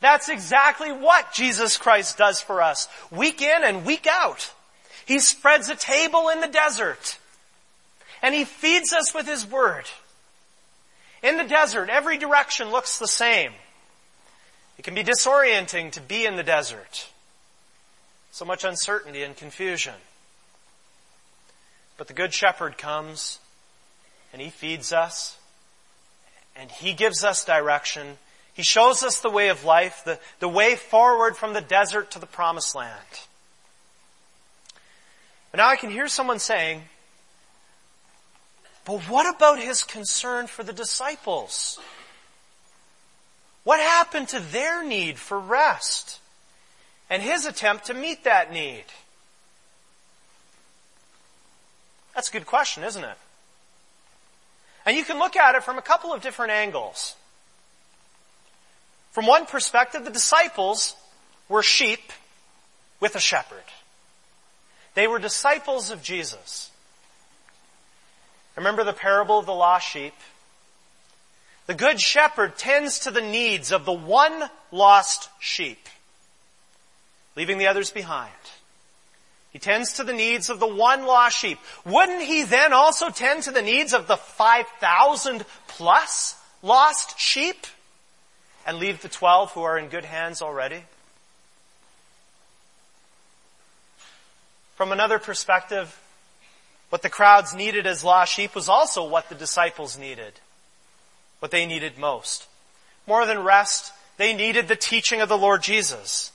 That's 0.00 0.28
exactly 0.28 0.92
what 0.92 1.32
Jesus 1.32 1.76
Christ 1.76 2.18
does 2.18 2.40
for 2.40 2.60
us, 2.60 2.88
week 3.10 3.40
in 3.40 3.64
and 3.64 3.86
week 3.86 4.06
out. 4.06 4.52
He 5.06 5.20
spreads 5.20 5.68
a 5.68 5.76
table 5.76 6.28
in 6.28 6.40
the 6.40 6.48
desert, 6.48 7.18
and 8.22 8.34
He 8.34 8.44
feeds 8.44 8.92
us 8.92 9.14
with 9.14 9.26
His 9.26 9.46
Word. 9.46 9.84
In 11.22 11.38
the 11.38 11.44
desert, 11.44 11.88
every 11.88 12.18
direction 12.18 12.70
looks 12.70 12.98
the 12.98 13.08
same. 13.08 13.52
It 14.78 14.84
can 14.84 14.94
be 14.94 15.02
disorienting 15.02 15.92
to 15.92 16.00
be 16.00 16.26
in 16.26 16.36
the 16.36 16.42
desert. 16.42 17.08
So 18.36 18.44
much 18.44 18.64
uncertainty 18.64 19.22
and 19.22 19.34
confusion. 19.34 19.94
But 21.96 22.06
the 22.06 22.12
Good 22.12 22.34
Shepherd 22.34 22.76
comes 22.76 23.38
and 24.30 24.42
He 24.42 24.50
feeds 24.50 24.92
us 24.92 25.38
and 26.54 26.70
He 26.70 26.92
gives 26.92 27.24
us 27.24 27.46
direction. 27.46 28.18
He 28.52 28.62
shows 28.62 29.02
us 29.02 29.20
the 29.20 29.30
way 29.30 29.48
of 29.48 29.64
life, 29.64 30.02
the, 30.04 30.18
the 30.38 30.50
way 30.50 30.76
forward 30.76 31.38
from 31.38 31.54
the 31.54 31.62
desert 31.62 32.10
to 32.10 32.18
the 32.18 32.26
promised 32.26 32.74
land. 32.74 32.92
But 35.50 35.56
now 35.56 35.68
I 35.68 35.76
can 35.76 35.88
hear 35.88 36.06
someone 36.06 36.38
saying, 36.38 36.82
but 38.84 39.00
what 39.08 39.34
about 39.34 39.58
His 39.58 39.82
concern 39.82 40.46
for 40.46 40.62
the 40.62 40.74
disciples? 40.74 41.80
What 43.64 43.80
happened 43.80 44.28
to 44.28 44.40
their 44.40 44.84
need 44.84 45.16
for 45.16 45.40
rest? 45.40 46.20
And 47.08 47.22
his 47.22 47.46
attempt 47.46 47.86
to 47.86 47.94
meet 47.94 48.24
that 48.24 48.52
need? 48.52 48.84
That's 52.14 52.28
a 52.28 52.32
good 52.32 52.46
question, 52.46 52.82
isn't 52.82 53.04
it? 53.04 53.18
And 54.86 54.96
you 54.96 55.04
can 55.04 55.18
look 55.18 55.36
at 55.36 55.54
it 55.54 55.64
from 55.64 55.78
a 55.78 55.82
couple 55.82 56.12
of 56.12 56.22
different 56.22 56.52
angles. 56.52 57.14
From 59.12 59.26
one 59.26 59.46
perspective, 59.46 60.04
the 60.04 60.10
disciples 60.10 60.94
were 61.48 61.62
sheep 61.62 62.12
with 63.00 63.16
a 63.16 63.20
shepherd. 63.20 63.64
They 64.94 65.06
were 65.06 65.18
disciples 65.18 65.90
of 65.90 66.02
Jesus. 66.02 66.70
Remember 68.56 68.84
the 68.84 68.92
parable 68.92 69.38
of 69.38 69.46
the 69.46 69.54
lost 69.54 69.86
sheep? 69.86 70.14
The 71.66 71.74
good 71.74 72.00
shepherd 72.00 72.56
tends 72.56 73.00
to 73.00 73.10
the 73.10 73.20
needs 73.20 73.72
of 73.72 73.84
the 73.84 73.92
one 73.92 74.48
lost 74.70 75.28
sheep, 75.40 75.85
leaving 77.36 77.58
the 77.58 77.66
others 77.66 77.90
behind. 77.90 78.32
He 79.52 79.58
tends 79.58 79.94
to 79.94 80.04
the 80.04 80.12
needs 80.12 80.50
of 80.50 80.60
the 80.60 80.66
one 80.66 81.06
lost 81.06 81.38
sheep. 81.38 81.58
Wouldn't 81.84 82.22
he 82.22 82.42
then 82.42 82.72
also 82.72 83.08
tend 83.10 83.44
to 83.44 83.50
the 83.50 83.62
needs 83.62 83.94
of 83.94 84.06
the 84.06 84.16
5,000 84.16 85.44
plus 85.68 86.34
lost 86.62 87.18
sheep 87.18 87.66
and 88.66 88.78
leave 88.78 89.00
the 89.00 89.08
12 89.08 89.52
who 89.52 89.62
are 89.62 89.78
in 89.78 89.88
good 89.88 90.04
hands 90.04 90.42
already? 90.42 90.82
From 94.74 94.92
another 94.92 95.18
perspective, 95.18 95.98
what 96.90 97.00
the 97.00 97.08
crowds 97.08 97.54
needed 97.54 97.86
as 97.86 98.04
lost 98.04 98.34
sheep 98.34 98.54
was 98.54 98.68
also 98.68 99.08
what 99.08 99.28
the 99.28 99.34
disciples 99.34 99.98
needed 99.98 100.34
what 101.38 101.50
they 101.50 101.66
needed 101.66 101.98
most. 101.98 102.46
More 103.06 103.26
than 103.26 103.42
rest, 103.42 103.92
they 104.16 104.34
needed 104.34 104.68
the 104.68 104.76
teaching 104.76 105.20
of 105.20 105.28
the 105.28 105.38
Lord 105.38 105.62
Jesus. 105.62 106.32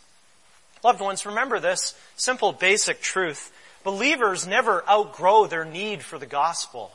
Loved 0.84 1.02
ones, 1.02 1.26
remember 1.26 1.60
this 1.60 1.96
simple 2.15 2.52
basic 2.52 3.02
truth. 3.02 3.52
Believers 3.84 4.48
never 4.48 4.88
outgrow 4.89 5.48
their 5.48 5.65
need 5.65 6.04
for 6.04 6.17
the 6.17 6.26
gospel. 6.26 6.91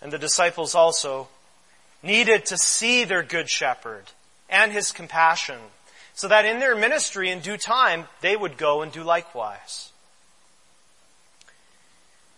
And 0.00 0.12
the 0.12 0.18
disciples 0.18 0.74
also 0.74 1.28
needed 2.02 2.44
to 2.46 2.58
see 2.58 3.04
their 3.04 3.22
good 3.22 3.48
shepherd 3.48 4.04
and 4.50 4.72
his 4.72 4.92
compassion 4.92 5.58
so 6.14 6.28
that 6.28 6.44
in 6.44 6.58
their 6.58 6.76
ministry 6.76 7.30
in 7.30 7.40
due 7.40 7.56
time 7.56 8.06
they 8.20 8.36
would 8.36 8.58
go 8.58 8.82
and 8.82 8.92
do 8.92 9.02
likewise. 9.02 9.90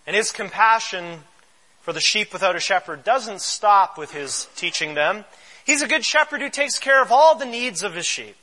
And 0.07 0.14
his 0.14 0.33
compassion 0.33 1.20
for 1.81 1.92
the 1.92 2.00
sheep 2.00 2.33
without 2.33 2.57
a 2.57 2.61
shepherd 2.61 3.05
doesn't 3.05 3.40
stop 3.40 3.98
with 3.98 4.12
his 4.12 4.48
teaching 4.55 4.94
them. 4.94 5.24
He's 5.64 5.83
a 5.83 5.88
good 5.88 6.05
shepherd 6.05 6.40
who 6.40 6.50
takes 6.50 6.79
care 6.79 7.03
of 7.03 7.11
all 7.11 7.37
the 7.37 7.46
needs 7.46 7.83
of 7.83 7.94
his 7.94 8.07
sheep. 8.07 8.37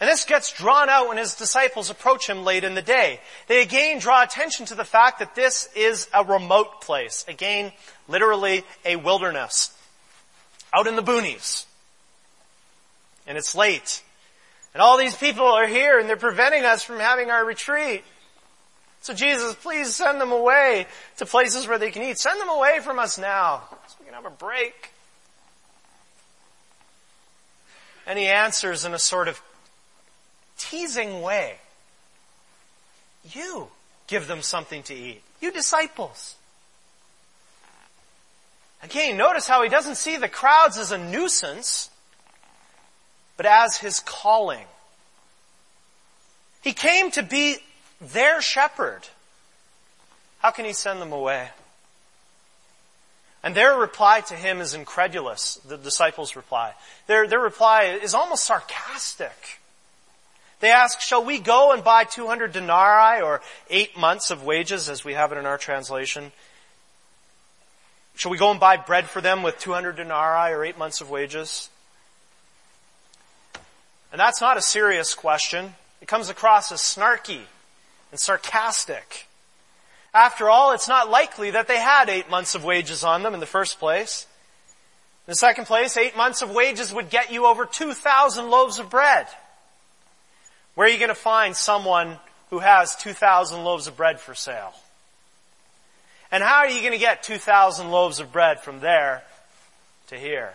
And 0.00 0.08
this 0.08 0.24
gets 0.24 0.52
drawn 0.52 0.88
out 0.88 1.08
when 1.08 1.16
his 1.16 1.34
disciples 1.34 1.90
approach 1.90 2.28
him 2.28 2.44
late 2.44 2.62
in 2.62 2.74
the 2.74 2.82
day. 2.82 3.20
They 3.48 3.62
again 3.62 3.98
draw 3.98 4.22
attention 4.22 4.66
to 4.66 4.76
the 4.76 4.84
fact 4.84 5.18
that 5.18 5.34
this 5.34 5.68
is 5.74 6.08
a 6.14 6.24
remote 6.24 6.80
place. 6.82 7.24
Again, 7.26 7.72
literally 8.06 8.64
a 8.84 8.96
wilderness. 8.96 9.76
Out 10.72 10.86
in 10.86 10.94
the 10.94 11.02
boonies. 11.02 11.64
And 13.26 13.36
it's 13.36 13.56
late. 13.56 14.02
And 14.72 14.82
all 14.82 14.98
these 14.98 15.16
people 15.16 15.44
are 15.44 15.66
here 15.66 15.98
and 15.98 16.08
they're 16.08 16.16
preventing 16.16 16.64
us 16.64 16.82
from 16.82 17.00
having 17.00 17.30
our 17.30 17.44
retreat. 17.44 18.04
So 19.00 19.14
Jesus, 19.14 19.54
please 19.56 19.94
send 19.94 20.20
them 20.20 20.30
away 20.30 20.86
to 21.16 21.26
places 21.26 21.66
where 21.66 21.78
they 21.78 21.90
can 21.90 22.02
eat. 22.02 22.18
Send 22.18 22.40
them 22.40 22.48
away 22.48 22.78
from 22.82 22.98
us 22.98 23.18
now 23.18 23.62
so 23.88 23.96
we 23.98 24.06
can 24.06 24.14
have 24.14 24.26
a 24.26 24.30
break. 24.30 24.92
And 28.08 28.18
he 28.18 28.26
answers 28.26 28.84
in 28.86 28.94
a 28.94 28.98
sort 28.98 29.28
of 29.28 29.40
teasing 30.56 31.22
way. 31.22 31.56
You 33.32 33.68
give 34.06 34.26
them 34.26 34.40
something 34.42 34.82
to 34.84 34.94
eat. 34.94 35.22
You 35.40 35.52
disciples. 35.52 36.34
Again, 38.82 39.18
notice 39.18 39.46
how 39.46 39.62
he 39.62 39.68
doesn't 39.68 39.96
see 39.96 40.16
the 40.16 40.28
crowds 40.28 40.78
as 40.78 40.90
a 40.90 40.98
nuisance, 40.98 41.90
but 43.36 43.44
as 43.44 43.76
his 43.76 44.00
calling. 44.00 44.64
He 46.62 46.72
came 46.72 47.10
to 47.12 47.22
be 47.22 47.58
their 48.00 48.40
shepherd. 48.40 49.02
How 50.38 50.50
can 50.50 50.64
he 50.64 50.72
send 50.72 51.00
them 51.00 51.12
away? 51.12 51.48
And 53.42 53.54
their 53.54 53.76
reply 53.76 54.20
to 54.22 54.34
him 54.34 54.60
is 54.60 54.74
incredulous, 54.74 55.56
the 55.66 55.76
disciples' 55.76 56.34
reply. 56.34 56.74
Their, 57.06 57.28
their 57.28 57.38
reply 57.38 57.98
is 58.02 58.14
almost 58.14 58.44
sarcastic. 58.44 59.60
They 60.60 60.70
ask, 60.70 61.00
shall 61.00 61.24
we 61.24 61.38
go 61.38 61.72
and 61.72 61.84
buy 61.84 62.04
200 62.04 62.52
denarii 62.52 63.22
or 63.22 63.40
eight 63.70 63.96
months 63.96 64.30
of 64.30 64.42
wages 64.42 64.88
as 64.88 65.04
we 65.04 65.14
have 65.14 65.30
it 65.30 65.38
in 65.38 65.46
our 65.46 65.58
translation? 65.58 66.32
Shall 68.16 68.32
we 68.32 68.38
go 68.38 68.50
and 68.50 68.58
buy 68.58 68.76
bread 68.76 69.08
for 69.08 69.20
them 69.20 69.44
with 69.44 69.60
200 69.60 69.94
denarii 69.94 70.52
or 70.52 70.64
eight 70.64 70.76
months 70.76 71.00
of 71.00 71.08
wages? 71.08 71.70
And 74.10 74.20
that's 74.20 74.40
not 74.40 74.56
a 74.56 74.62
serious 74.62 75.14
question. 75.14 75.74
It 76.02 76.08
comes 76.08 76.28
across 76.28 76.72
as 76.72 76.80
snarky 76.80 77.42
and 78.10 78.18
sarcastic. 78.18 79.27
After 80.18 80.50
all, 80.50 80.72
it's 80.72 80.88
not 80.88 81.08
likely 81.08 81.52
that 81.52 81.68
they 81.68 81.78
had 81.78 82.08
eight 82.08 82.28
months 82.28 82.56
of 82.56 82.64
wages 82.64 83.04
on 83.04 83.22
them 83.22 83.34
in 83.34 83.40
the 83.40 83.46
first 83.46 83.78
place. 83.78 84.26
In 85.28 85.30
the 85.30 85.36
second 85.36 85.66
place, 85.66 85.96
eight 85.96 86.16
months 86.16 86.42
of 86.42 86.50
wages 86.50 86.92
would 86.92 87.08
get 87.08 87.30
you 87.30 87.46
over 87.46 87.64
2,000 87.64 88.50
loaves 88.50 88.80
of 88.80 88.90
bread. 88.90 89.28
Where 90.74 90.88
are 90.88 90.90
you 90.90 90.98
going 90.98 91.10
to 91.10 91.14
find 91.14 91.54
someone 91.54 92.18
who 92.50 92.58
has 92.58 92.96
2,000 92.96 93.62
loaves 93.62 93.86
of 93.86 93.96
bread 93.96 94.18
for 94.18 94.34
sale? 94.34 94.74
And 96.32 96.42
how 96.42 96.56
are 96.56 96.68
you 96.68 96.80
going 96.80 96.94
to 96.94 96.98
get 96.98 97.22
2,000 97.22 97.88
loaves 97.88 98.18
of 98.18 98.32
bread 98.32 98.60
from 98.60 98.80
there 98.80 99.22
to 100.08 100.16
here? 100.16 100.54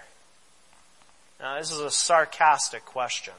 Now, 1.39 1.57
this 1.57 1.71
is 1.71 1.79
a 1.79 1.89
sarcastic 1.89 2.83
question. 2.83 3.33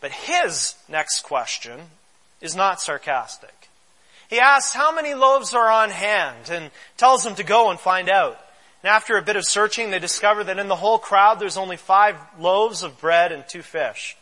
But 0.00 0.12
his 0.12 0.76
next 0.88 1.22
question 1.22 1.80
is 2.40 2.54
not 2.54 2.80
sarcastic. 2.80 3.57
He 4.28 4.38
asks 4.38 4.74
how 4.74 4.94
many 4.94 5.14
loaves 5.14 5.54
are 5.54 5.70
on 5.70 5.90
hand 5.90 6.50
and 6.50 6.70
tells 6.96 7.24
them 7.24 7.34
to 7.36 7.44
go 7.44 7.70
and 7.70 7.80
find 7.80 8.08
out. 8.08 8.38
And 8.82 8.90
after 8.90 9.16
a 9.16 9.22
bit 9.22 9.36
of 9.36 9.44
searching, 9.44 9.90
they 9.90 9.98
discover 9.98 10.44
that 10.44 10.58
in 10.58 10.68
the 10.68 10.76
whole 10.76 10.98
crowd 10.98 11.40
there's 11.40 11.56
only 11.56 11.76
five 11.76 12.16
loaves 12.38 12.82
of 12.82 13.00
bread 13.00 13.32
and 13.32 13.44
two 13.48 13.62
fish. 13.62 14.16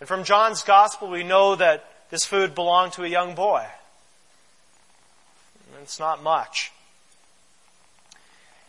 And 0.00 0.08
from 0.08 0.24
John's 0.24 0.62
gospel 0.62 1.08
we 1.08 1.24
know 1.24 1.56
that 1.56 1.88
this 2.10 2.24
food 2.24 2.54
belonged 2.54 2.92
to 2.92 3.04
a 3.04 3.08
young 3.08 3.34
boy. 3.34 3.66
It's 5.82 5.98
not 5.98 6.22
much. 6.22 6.70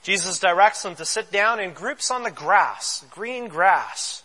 Jesus 0.01 0.39
directs 0.39 0.81
them 0.81 0.95
to 0.95 1.05
sit 1.05 1.31
down 1.31 1.59
in 1.59 1.71
groups 1.71 2.09
on 2.09 2.23
the 2.23 2.31
grass, 2.31 3.05
green 3.11 3.47
grass. 3.47 4.23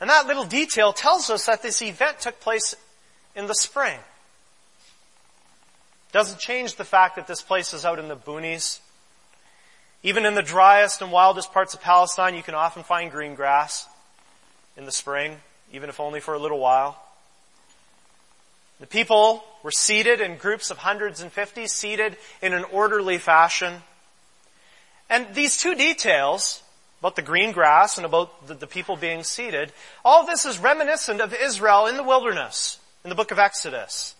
And 0.00 0.10
that 0.10 0.26
little 0.26 0.44
detail 0.44 0.92
tells 0.92 1.30
us 1.30 1.46
that 1.46 1.62
this 1.62 1.80
event 1.80 2.20
took 2.20 2.40
place 2.40 2.74
in 3.34 3.46
the 3.46 3.54
spring. 3.54 3.98
Doesn't 6.12 6.38
change 6.38 6.76
the 6.76 6.84
fact 6.84 7.16
that 7.16 7.26
this 7.26 7.42
place 7.42 7.72
is 7.72 7.84
out 7.84 7.98
in 7.98 8.08
the 8.08 8.16
boonies. 8.16 8.80
Even 10.02 10.26
in 10.26 10.34
the 10.34 10.42
driest 10.42 11.00
and 11.00 11.10
wildest 11.10 11.52
parts 11.52 11.74
of 11.74 11.80
Palestine, 11.80 12.34
you 12.34 12.42
can 12.42 12.54
often 12.54 12.82
find 12.82 13.10
green 13.10 13.34
grass 13.34 13.88
in 14.76 14.84
the 14.84 14.92
spring, 14.92 15.38
even 15.72 15.88
if 15.88 16.00
only 16.00 16.20
for 16.20 16.34
a 16.34 16.38
little 16.38 16.58
while. 16.58 17.00
The 18.80 18.86
people 18.86 19.44
were 19.62 19.70
seated 19.70 20.20
in 20.20 20.36
groups 20.36 20.70
of 20.70 20.78
hundreds 20.78 21.22
and 21.22 21.30
fifties, 21.30 21.72
seated 21.72 22.16
in 22.42 22.52
an 22.52 22.64
orderly 22.64 23.16
fashion. 23.18 23.74
And 25.08 25.34
these 25.34 25.56
two 25.56 25.74
details, 25.74 26.62
about 27.00 27.16
the 27.16 27.22
green 27.22 27.52
grass 27.52 27.96
and 27.96 28.04
about 28.04 28.46
the, 28.48 28.54
the 28.54 28.66
people 28.66 28.96
being 28.96 29.22
seated, 29.22 29.72
all 30.04 30.26
this 30.26 30.44
is 30.44 30.58
reminiscent 30.58 31.20
of 31.20 31.32
Israel 31.32 31.86
in 31.86 31.96
the 31.96 32.02
wilderness 32.02 32.80
in 33.04 33.08
the 33.08 33.14
book 33.14 33.30
of 33.30 33.38
Exodus. 33.38 34.14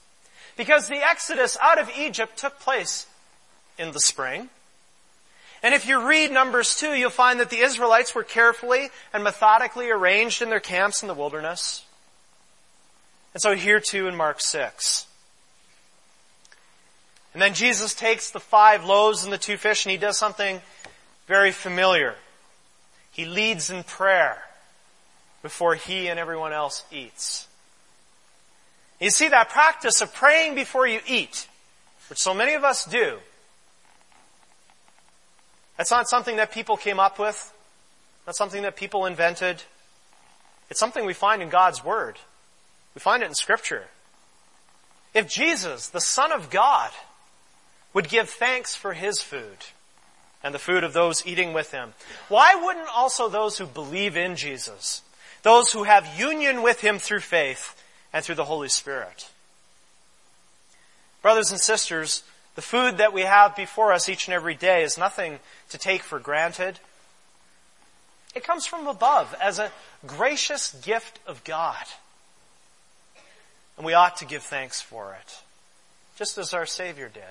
Because 0.57 0.89
the 0.89 0.97
Exodus 0.97 1.57
out 1.61 1.81
of 1.81 1.91
Egypt 1.99 2.37
took 2.37 2.61
place 2.61 3.07
in 3.79 3.93
the 3.93 4.01
spring. 4.01 4.51
And 5.63 5.75
if 5.75 5.87
you 5.87 6.07
read 6.07 6.33
Numbers 6.33 6.75
2, 6.77 6.95
you'll 6.95 7.11
find 7.11 7.39
that 7.41 7.51
the 7.51 7.59
Israelites 7.59 8.15
were 8.15 8.25
carefully 8.25 8.91
and 9.13 9.23
methodically 9.23 9.91
arranged 9.91 10.43
in 10.43 10.51
their 10.51 10.61
camps 10.61 11.03
in 11.03 11.09
the 11.09 11.15
wilderness. 11.15 11.85
And 13.33 13.41
so 13.41 13.55
here 13.55 13.81
too 13.81 14.09
in 14.09 14.17
Mark 14.17 14.41
6. 14.41 15.07
And 17.33 17.41
then 17.41 17.55
Jesus 17.55 17.95
takes 17.95 18.31
the 18.31 18.41
five 18.41 18.85
loaves 18.85 19.25
and 19.25 19.33
the 19.33 19.39
two 19.39 19.57
fish 19.57 19.87
and 19.87 19.91
he 19.91 19.97
does 19.97 20.19
something 20.19 20.61
very 21.27 21.53
familiar. 21.53 22.17
He 23.11 23.25
leads 23.25 23.71
in 23.71 23.85
prayer 23.85 24.43
before 25.43 25.75
he 25.75 26.09
and 26.09 26.19
everyone 26.19 26.53
else 26.53 26.85
eats. 26.91 27.47
You 29.03 29.11
see 29.11 29.29
that 29.29 29.49
practice 29.49 30.01
of 30.01 30.15
praying 30.15 30.55
before 30.55 30.87
you 30.87 31.01
eat, 31.09 31.49
which 32.09 32.21
so 32.21 32.33
many 32.33 32.55
of 32.55 32.63
us 32.63 32.85
do. 32.85 33.19
That's 35.77 35.91
not 35.91 36.09
something 36.09 36.37
that 36.37 36.53
people 36.53 36.77
came 36.77 37.01
up 37.01 37.19
with. 37.19 37.53
Not 38.29 38.37
something 38.37 38.63
that 38.63 38.77
people 38.77 39.07
invented. 39.07 39.65
It's 40.71 40.79
something 40.79 41.05
we 41.05 41.15
find 41.15 41.43
in 41.43 41.49
God's 41.49 41.85
Word. 41.85 42.17
We 42.95 43.01
find 43.01 43.25
it 43.25 43.27
in 43.27 43.35
Scripture. 43.35 43.87
If 45.15 45.29
Jesus, 45.29 45.89
the 45.89 46.01
Son 46.01 46.31
of 46.31 46.49
God, 46.49 46.93
would 47.93 48.09
give 48.09 48.31
thanks 48.31 48.77
for 48.77 48.93
His 48.93 49.21
food, 49.21 49.59
and 50.45 50.55
the 50.55 50.61
food 50.61 50.85
of 50.85 50.93
those 50.93 51.27
eating 51.27 51.53
with 51.53 51.73
him. 51.73 51.95
Why 52.29 52.55
wouldn't 52.55 52.89
also 52.89 53.29
those 53.29 53.59
who 53.59 53.67
believe 53.67 54.17
in 54.17 54.37
Jesus, 54.37 55.03
those 55.43 55.73
who 55.73 55.83
have 55.83 56.19
union 56.19 56.63
with 56.63 56.81
him 56.81 56.99
through 56.99 57.21
faith 57.21 57.82
and 58.13 58.25
through 58.25 58.35
the 58.35 58.45
Holy 58.45 58.69
Spirit? 58.69 59.29
Brothers 61.23 61.51
and 61.51 61.61
sisters, 61.61 62.23
the 62.55 62.63
food 62.63 62.99
that 62.99 63.13
we 63.13 63.23
have 63.23 63.57
before 63.57 63.93
us 63.93 64.09
each 64.09 64.27
and 64.27 64.35
every 64.35 64.55
day 64.55 64.83
is 64.83 64.99
nothing 64.99 65.39
to 65.71 65.79
take 65.79 66.03
for 66.03 66.19
granted. 66.19 66.81
It 68.35 68.45
comes 68.45 68.67
from 68.67 68.87
above 68.87 69.35
as 69.41 69.59
a 69.59 69.73
gracious 70.07 70.73
gift 70.83 71.19
of 71.27 71.45
God. 71.45 71.85
And 73.77 73.87
we 73.87 73.95
ought 73.95 74.17
to 74.19 74.27
give 74.27 74.43
thanks 74.43 74.83
for 74.83 75.17
it, 75.19 75.41
just 76.19 76.37
as 76.39 76.53
our 76.53 76.67
Savior 76.67 77.11
did. 77.13 77.23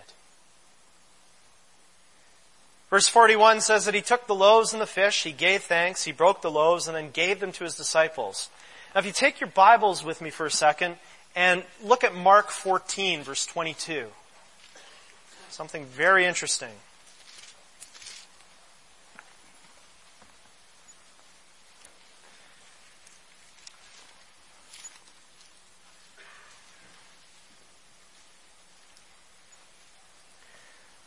Verse 2.89 3.07
41 3.07 3.61
says 3.61 3.85
that 3.85 3.93
he 3.93 4.01
took 4.01 4.27
the 4.27 4.35
loaves 4.35 4.73
and 4.73 4.81
the 4.81 4.87
fish, 4.87 5.23
he 5.23 5.31
gave 5.31 5.63
thanks, 5.63 6.03
he 6.03 6.11
broke 6.11 6.41
the 6.41 6.51
loaves, 6.51 6.87
and 6.87 6.97
then 6.97 7.09
gave 7.11 7.39
them 7.39 7.51
to 7.53 7.63
his 7.63 7.75
disciples. 7.75 8.49
Now 8.93 8.99
if 8.99 9.05
you 9.05 9.13
take 9.13 9.39
your 9.39 9.49
Bibles 9.49 10.03
with 10.03 10.19
me 10.19 10.29
for 10.31 10.45
a 10.45 10.51
second 10.51 10.97
and 11.33 11.63
look 11.81 12.03
at 12.03 12.13
Mark 12.13 12.49
14 12.49 13.23
verse 13.23 13.45
22. 13.45 14.07
Something 15.49 15.85
very 15.85 16.25
interesting. 16.25 16.71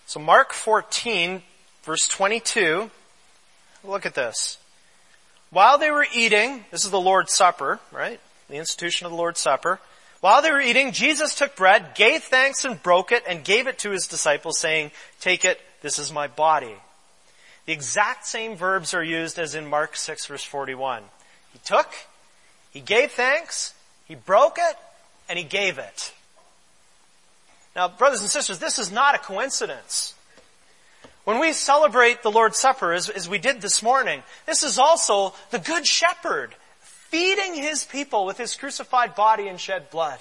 So 0.06 0.20
Mark 0.20 0.54
14 0.54 1.42
verse 1.82 2.08
22, 2.08 2.90
look 3.82 4.06
at 4.06 4.14
this. 4.14 4.58
While 5.54 5.78
they 5.78 5.92
were 5.92 6.06
eating, 6.12 6.64
this 6.72 6.84
is 6.84 6.90
the 6.90 7.00
Lord's 7.00 7.32
Supper, 7.32 7.78
right? 7.92 8.18
The 8.50 8.56
institution 8.56 9.06
of 9.06 9.12
the 9.12 9.16
Lord's 9.16 9.38
Supper. 9.38 9.78
While 10.20 10.42
they 10.42 10.50
were 10.50 10.60
eating, 10.60 10.90
Jesus 10.90 11.36
took 11.36 11.54
bread, 11.54 11.94
gave 11.94 12.24
thanks 12.24 12.64
and 12.64 12.82
broke 12.82 13.12
it, 13.12 13.22
and 13.28 13.44
gave 13.44 13.68
it 13.68 13.78
to 13.78 13.90
his 13.90 14.08
disciples 14.08 14.58
saying, 14.58 14.90
take 15.20 15.44
it, 15.44 15.60
this 15.80 16.00
is 16.00 16.10
my 16.10 16.26
body. 16.26 16.74
The 17.66 17.72
exact 17.72 18.26
same 18.26 18.56
verbs 18.56 18.94
are 18.94 19.04
used 19.04 19.38
as 19.38 19.54
in 19.54 19.64
Mark 19.68 19.94
6 19.94 20.26
verse 20.26 20.42
41. 20.42 21.04
He 21.52 21.60
took, 21.64 21.88
he 22.72 22.80
gave 22.80 23.12
thanks, 23.12 23.74
he 24.06 24.16
broke 24.16 24.58
it, 24.58 24.76
and 25.28 25.38
he 25.38 25.44
gave 25.44 25.78
it. 25.78 26.12
Now, 27.76 27.86
brothers 27.86 28.22
and 28.22 28.30
sisters, 28.30 28.58
this 28.58 28.80
is 28.80 28.90
not 28.90 29.14
a 29.14 29.18
coincidence. 29.18 30.13
When 31.24 31.38
we 31.38 31.54
celebrate 31.54 32.22
the 32.22 32.30
Lord's 32.30 32.58
Supper, 32.58 32.92
as, 32.92 33.08
as, 33.08 33.28
we 33.28 33.38
did 33.38 33.62
this 33.62 33.82
morning, 33.82 34.22
this 34.44 34.62
is 34.62 34.78
also 34.78 35.34
the 35.50 35.58
Good 35.58 35.86
Shepherd 35.86 36.54
feeding 36.80 37.54
his 37.54 37.84
people 37.84 38.26
with 38.26 38.36
his 38.36 38.56
crucified 38.56 39.14
body 39.14 39.48
and 39.48 39.58
shed 39.58 39.90
blood. 39.90 40.18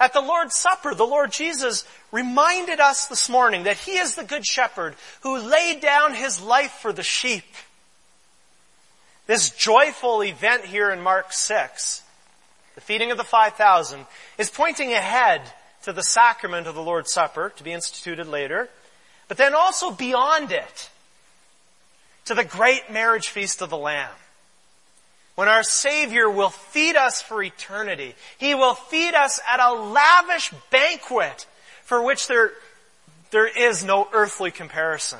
At 0.00 0.12
the 0.12 0.20
Lord's 0.20 0.56
Supper, 0.56 0.94
the 0.94 1.06
Lord 1.06 1.30
Jesus 1.30 1.86
reminded 2.10 2.80
us 2.80 3.06
this 3.06 3.28
morning 3.28 3.64
that 3.64 3.76
he 3.76 3.92
is 3.92 4.16
the 4.16 4.24
Good 4.24 4.44
Shepherd 4.44 4.96
who 5.20 5.38
laid 5.38 5.80
down 5.80 6.14
his 6.14 6.40
life 6.40 6.72
for 6.72 6.92
the 6.92 7.04
sheep. 7.04 7.44
This 9.28 9.50
joyful 9.50 10.24
event 10.24 10.64
here 10.64 10.90
in 10.90 11.00
Mark 11.00 11.32
6, 11.32 12.02
the 12.74 12.80
feeding 12.80 13.12
of 13.12 13.16
the 13.16 13.24
5,000, 13.24 14.06
is 14.38 14.50
pointing 14.50 14.92
ahead 14.92 15.40
to 15.84 15.92
the 15.92 16.02
sacrament 16.02 16.66
of 16.66 16.74
the 16.74 16.82
Lord's 16.82 17.12
Supper 17.12 17.52
to 17.56 17.62
be 17.62 17.72
instituted 17.72 18.26
later 18.26 18.68
but 19.28 19.36
then 19.36 19.54
also 19.54 19.90
beyond 19.90 20.52
it, 20.52 20.90
to 22.26 22.34
the 22.34 22.44
great 22.44 22.90
marriage 22.90 23.28
feast 23.28 23.62
of 23.62 23.70
the 23.70 23.76
Lamb. 23.76 24.10
When 25.34 25.48
our 25.48 25.62
Savior 25.62 26.30
will 26.30 26.50
feed 26.50 26.96
us 26.96 27.20
for 27.20 27.42
eternity. 27.42 28.14
He 28.38 28.54
will 28.54 28.74
feed 28.74 29.14
us 29.14 29.40
at 29.48 29.60
a 29.60 29.72
lavish 29.72 30.52
banquet 30.70 31.46
for 31.84 32.02
which 32.02 32.28
there, 32.28 32.52
there 33.30 33.46
is 33.46 33.84
no 33.84 34.08
earthly 34.12 34.50
comparison. 34.50 35.18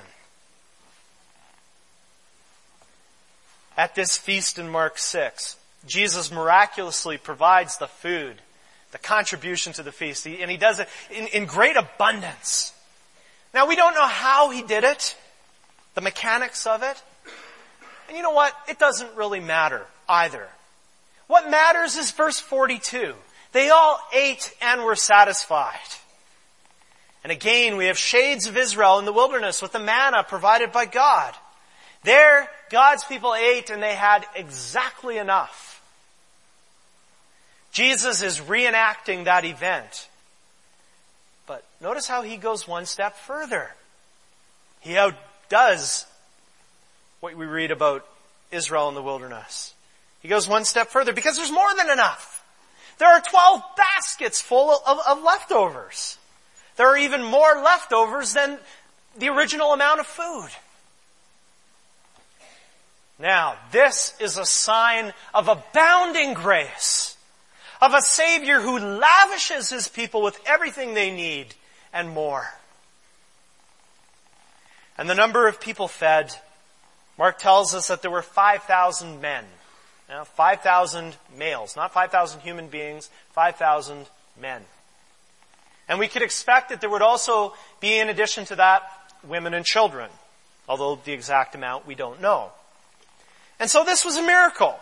At 3.77 3.97
this 3.97 4.17
feast 4.17 4.59
in 4.59 4.69
Mark 4.69 4.99
6, 4.99 5.57
Jesus 5.85 6.31
miraculously 6.31 7.19
provides 7.19 7.77
the 7.77 7.89
food, 7.89 8.37
the 8.93 8.99
contribution 8.99 9.73
to 9.75 9.83
the 9.83 9.91
feast, 9.91 10.27
and 10.27 10.51
he 10.51 10.57
does 10.57 10.79
it 10.79 10.89
in, 11.11 11.27
in 11.29 11.47
great 11.47 11.77
abundance. 11.77 12.73
Now 13.55 13.69
we 13.69 13.77
don't 13.77 13.95
know 13.95 14.07
how 14.07 14.51
he 14.51 14.63
did 14.63 14.83
it, 14.83 15.17
the 15.95 16.01
mechanics 16.01 16.67
of 16.67 16.83
it. 16.83 17.03
And 18.09 18.17
you 18.17 18.23
know 18.23 18.33
what? 18.33 18.53
It 18.69 18.81
doesn't 18.81 19.15
really 19.15 19.41
matter 19.41 19.87
either. 20.09 20.49
What 21.29 21.49
matters 21.49 21.97
is 21.97 22.11
verse 22.11 22.41
42. 22.41 23.15
They 23.53 23.71
all 23.71 24.01
ate 24.13 24.53
and 24.61 24.83
were 24.83 24.97
satisfied. 24.97 25.79
And 27.23 27.31
again, 27.31 27.77
we 27.77 27.87
have 27.87 27.97
shades 27.97 28.47
of 28.47 28.57
Israel 28.57 28.99
in 28.99 29.05
the 29.05 29.13
wilderness 29.13 29.63
with 29.63 29.73
the 29.73 29.79
manna 29.79 30.25
provided 30.25 30.73
by 30.73 30.85
God. 30.85 31.33
There, 32.03 32.51
God's 32.71 33.05
people 33.05 33.35
ate 33.35 33.71
and 33.71 33.83
they 33.83 33.95
had 33.95 34.27
exactly 34.35 35.17
enough. 35.17 35.81
Jesus 37.73 38.21
is 38.21 38.41
reenacting 38.41 39.25
that 39.25 39.45
event 39.45 40.09
but 41.47 41.65
notice 41.81 42.07
how 42.07 42.23
he 42.23 42.37
goes 42.37 42.67
one 42.67 42.87
step 42.87 43.17
further. 43.17 43.71
He 44.81 44.97
outdoes 44.97 46.07
what 47.21 47.35
we 47.35 47.47
read 47.47 47.71
about 47.71 48.07
Israel 48.51 48.89
in 48.89 48.95
the 48.95 49.03
wilderness. 49.03 49.75
He 50.21 50.29
goes 50.29 50.49
one 50.49 50.65
step 50.65 50.89
further 50.89 51.13
because 51.13 51.37
there's 51.37 51.53
more 51.53 51.75
than 51.77 51.91
enough. 51.91 52.43
There 52.99 53.09
are 53.09 53.21
12 53.21 53.63
baskets 53.77 54.41
full 54.41 54.71
of, 54.87 54.99
of 55.09 55.23
leftovers. 55.23 56.19
There 56.77 56.89
are 56.89 56.97
even 56.97 57.23
more 57.23 57.63
leftovers 57.63 58.33
than 58.33 58.59
the 59.19 59.29
original 59.29 59.73
amount 59.73 60.01
of 60.01 60.07
food. 60.07 60.51
Now, 63.19 63.57
this 63.71 64.15
is 64.21 64.39
a 64.39 64.45
sign 64.45 65.13
of 65.33 65.49
abounding 65.49 66.35
grace 66.35 67.14
of 67.85 67.93
a 67.93 68.01
Savior 68.01 68.61
who 68.61 68.79
lavishes 68.79 69.69
His 69.69 69.89
people 69.89 70.23
with 70.23 70.41
everything 70.47 70.95
they 70.95 71.11
need 71.11 71.55
and 71.93 72.09
more. 72.09 72.47
And 74.97 75.11
the 75.11 75.15
number 75.15 75.47
of 75.47 75.61
people 75.61 75.87
fed, 75.87 76.35
Mark 77.19 77.39
tells 77.39 77.75
us 77.75 77.89
that 77.89 78.01
there 78.01 78.11
were 78.11 78.23
5,000 78.23 79.21
men. 79.21 79.45
Now, 80.09 80.25
5,000 80.25 81.17
males, 81.37 81.77
not 81.77 81.93
5,000 81.93 82.41
human 82.41 82.69
beings, 82.69 83.11
5,000 83.33 84.07
men. 84.41 84.63
And 85.87 85.99
we 85.99 86.09
could 86.09 86.23
expect 86.23 86.71
that 86.71 86.81
there 86.81 86.91
would 86.91 87.03
also 87.03 87.55
be, 87.81 87.99
in 87.99 88.09
addition 88.09 88.47
to 88.47 88.57
that, 88.57 88.83
women 89.27 89.53
and 89.53 89.65
children, 89.65 90.11
although 90.69 90.97
the 90.97 91.13
exact 91.13 91.55
amount 91.55 91.87
we 91.87 91.95
don't 91.95 92.21
know. 92.21 92.51
And 93.61 93.69
so 93.69 93.85
this 93.85 94.05
was 94.05 94.17
a 94.17 94.23
miracle. 94.23 94.79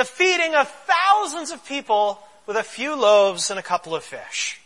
The 0.00 0.06
feeding 0.06 0.54
of 0.54 0.66
thousands 0.66 1.50
of 1.50 1.62
people 1.66 2.18
with 2.46 2.56
a 2.56 2.62
few 2.62 2.96
loaves 2.96 3.50
and 3.50 3.60
a 3.60 3.62
couple 3.62 3.94
of 3.94 4.02
fish. 4.02 4.58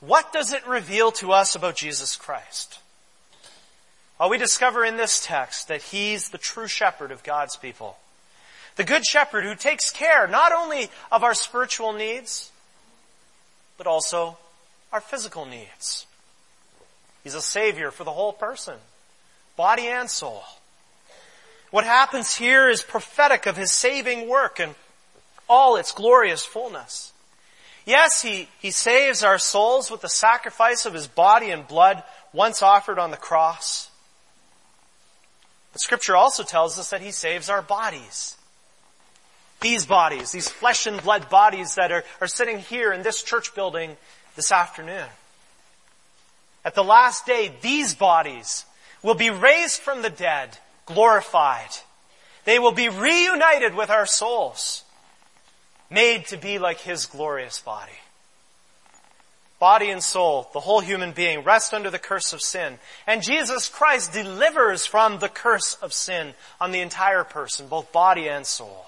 What 0.00 0.34
does 0.34 0.52
it 0.52 0.68
reveal 0.68 1.12
to 1.12 1.32
us 1.32 1.54
about 1.54 1.76
Jesus 1.76 2.14
Christ? 2.16 2.78
Well, 4.20 4.28
we 4.28 4.36
discover 4.36 4.84
in 4.84 4.98
this 4.98 5.24
text 5.24 5.68
that 5.68 5.80
He's 5.80 6.28
the 6.28 6.36
true 6.36 6.66
shepherd 6.66 7.10
of 7.10 7.22
God's 7.22 7.56
people. 7.56 7.96
The 8.76 8.84
good 8.84 9.06
shepherd 9.06 9.44
who 9.44 9.54
takes 9.54 9.90
care 9.90 10.28
not 10.28 10.52
only 10.52 10.90
of 11.10 11.24
our 11.24 11.32
spiritual 11.32 11.94
needs, 11.94 12.52
but 13.78 13.86
also 13.86 14.36
our 14.92 15.00
physical 15.00 15.46
needs. 15.46 16.04
He's 17.24 17.34
a 17.34 17.40
savior 17.40 17.90
for 17.90 18.04
the 18.04 18.12
whole 18.12 18.34
person, 18.34 18.76
body 19.56 19.86
and 19.86 20.10
soul. 20.10 20.44
What 21.72 21.84
happens 21.84 22.36
here 22.36 22.68
is 22.68 22.82
prophetic 22.82 23.46
of 23.46 23.56
his 23.56 23.72
saving 23.72 24.28
work 24.28 24.60
and 24.60 24.74
all 25.48 25.76
its 25.76 25.90
glorious 25.90 26.44
fullness. 26.44 27.12
Yes, 27.86 28.20
he, 28.20 28.48
he 28.60 28.70
saves 28.70 29.24
our 29.24 29.38
souls 29.38 29.90
with 29.90 30.02
the 30.02 30.08
sacrifice 30.08 30.84
of 30.84 30.92
his 30.92 31.08
body 31.08 31.50
and 31.50 31.66
blood 31.66 32.02
once 32.34 32.62
offered 32.62 32.98
on 32.98 33.10
the 33.10 33.16
cross. 33.16 33.90
But 35.72 35.80
scripture 35.80 36.14
also 36.14 36.42
tells 36.42 36.78
us 36.78 36.90
that 36.90 37.00
he 37.00 37.10
saves 37.10 37.48
our 37.48 37.62
bodies. 37.62 38.36
These 39.62 39.86
bodies, 39.86 40.30
these 40.30 40.50
flesh 40.50 40.86
and 40.86 41.02
blood 41.02 41.30
bodies 41.30 41.76
that 41.76 41.90
are, 41.90 42.04
are 42.20 42.26
sitting 42.26 42.58
here 42.58 42.92
in 42.92 43.02
this 43.02 43.22
church 43.22 43.54
building 43.54 43.96
this 44.36 44.52
afternoon. 44.52 45.06
At 46.66 46.74
the 46.74 46.84
last 46.84 47.24
day, 47.24 47.50
these 47.62 47.94
bodies 47.94 48.66
will 49.02 49.14
be 49.14 49.30
raised 49.30 49.80
from 49.80 50.02
the 50.02 50.10
dead, 50.10 50.58
glorified. 50.86 51.70
They 52.44 52.58
will 52.58 52.72
be 52.72 52.88
reunited 52.88 53.74
with 53.74 53.90
our 53.90 54.06
souls, 54.06 54.84
made 55.90 56.26
to 56.26 56.36
be 56.36 56.58
like 56.58 56.80
His 56.80 57.06
glorious 57.06 57.60
body. 57.60 57.92
Body 59.58 59.90
and 59.90 60.02
soul, 60.02 60.50
the 60.52 60.60
whole 60.60 60.80
human 60.80 61.12
being, 61.12 61.44
rest 61.44 61.72
under 61.72 61.88
the 61.88 61.98
curse 61.98 62.32
of 62.32 62.42
sin. 62.42 62.80
And 63.06 63.22
Jesus 63.22 63.68
Christ 63.68 64.12
delivers 64.12 64.86
from 64.86 65.20
the 65.20 65.28
curse 65.28 65.76
of 65.76 65.92
sin 65.92 66.34
on 66.60 66.72
the 66.72 66.80
entire 66.80 67.22
person, 67.22 67.68
both 67.68 67.92
body 67.92 68.28
and 68.28 68.44
soul. 68.44 68.86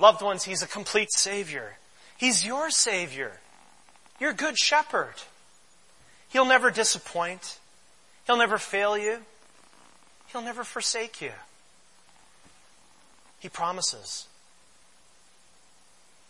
Loved 0.00 0.20
ones, 0.20 0.42
He's 0.42 0.62
a 0.62 0.66
complete 0.66 1.12
Savior. 1.12 1.76
He's 2.16 2.44
your 2.44 2.70
Savior. 2.70 3.38
Your 4.18 4.32
good 4.32 4.58
shepherd. 4.58 5.14
He'll 6.28 6.44
never 6.44 6.70
disappoint. 6.70 7.58
He'll 8.26 8.38
never 8.38 8.58
fail 8.58 8.98
you. 8.98 9.18
He'll 10.32 10.42
never 10.42 10.64
forsake 10.64 11.20
you. 11.20 11.32
He 13.38 13.48
promises. 13.48 14.26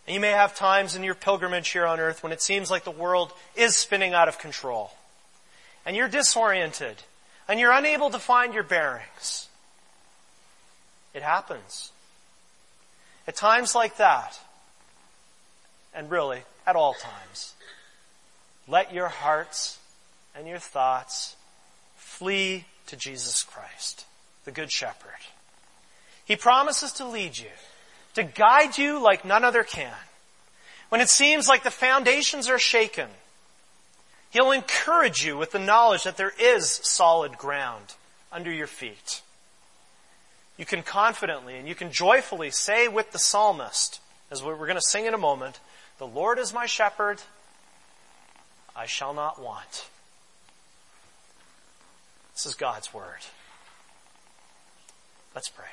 And 0.05 0.13
you 0.13 0.19
may 0.19 0.31
have 0.31 0.55
times 0.55 0.95
in 0.95 1.03
your 1.03 1.15
pilgrimage 1.15 1.69
here 1.69 1.85
on 1.85 1.99
earth 1.99 2.23
when 2.23 2.31
it 2.31 2.41
seems 2.41 2.71
like 2.71 2.83
the 2.83 2.91
world 2.91 3.33
is 3.55 3.75
spinning 3.75 4.13
out 4.13 4.27
of 4.27 4.39
control. 4.39 4.91
And 5.85 5.95
you're 5.95 6.07
disoriented. 6.07 7.03
And 7.47 7.59
you're 7.59 7.71
unable 7.71 8.09
to 8.09 8.19
find 8.19 8.53
your 8.53 8.63
bearings. 8.63 9.47
It 11.13 11.23
happens. 11.23 11.91
At 13.27 13.35
times 13.35 13.73
like 13.73 13.97
that, 13.97 14.39
and 15.93 16.09
really, 16.11 16.41
at 16.65 16.75
all 16.75 16.93
times, 16.93 17.53
let 18.67 18.93
your 18.93 19.07
hearts 19.07 19.79
and 20.35 20.47
your 20.47 20.59
thoughts 20.59 21.35
flee 21.95 22.65
to 22.87 22.95
Jesus 22.95 23.43
Christ, 23.43 24.05
the 24.45 24.51
Good 24.51 24.71
Shepherd. 24.71 25.11
He 26.25 26.35
promises 26.35 26.91
to 26.93 27.05
lead 27.05 27.37
you, 27.37 27.49
to 28.15 28.23
guide 28.23 28.77
you 28.77 28.99
like 28.99 29.23
none 29.23 29.45
other 29.45 29.63
can. 29.63 29.93
When 30.89 31.01
it 31.01 31.09
seems 31.09 31.47
like 31.47 31.63
the 31.63 31.71
foundations 31.71 32.49
are 32.49 32.59
shaken, 32.59 33.07
He'll 34.29 34.51
encourage 34.51 35.25
you 35.25 35.37
with 35.37 35.51
the 35.51 35.59
knowledge 35.59 36.03
that 36.03 36.17
there 36.17 36.33
is 36.39 36.69
solid 36.69 37.37
ground 37.37 37.95
under 38.31 38.51
your 38.51 38.67
feet. 38.67 39.21
You 40.57 40.65
can 40.65 40.83
confidently 40.83 41.55
and 41.57 41.67
you 41.67 41.75
can 41.75 41.91
joyfully 41.91 42.51
say 42.51 42.87
with 42.87 43.11
the 43.11 43.19
psalmist, 43.19 44.01
as 44.29 44.43
we're 44.43 44.55
going 44.55 44.75
to 44.75 44.81
sing 44.81 45.05
in 45.05 45.13
a 45.13 45.17
moment, 45.17 45.59
the 45.97 46.07
Lord 46.07 46.39
is 46.39 46.53
my 46.53 46.65
shepherd, 46.65 47.21
I 48.75 48.85
shall 48.85 49.13
not 49.13 49.41
want. 49.41 49.87
This 52.37 52.45
is 52.45 52.53
God's 52.53 52.93
word. 52.93 53.17
Let's 55.33 55.49
pray. 55.49 55.65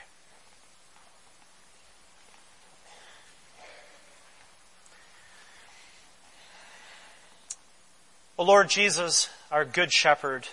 O 8.38 8.44
Lord 8.44 8.70
Jesus, 8.70 9.28
our 9.52 9.66
good 9.66 9.92
shepherd, 9.92 10.48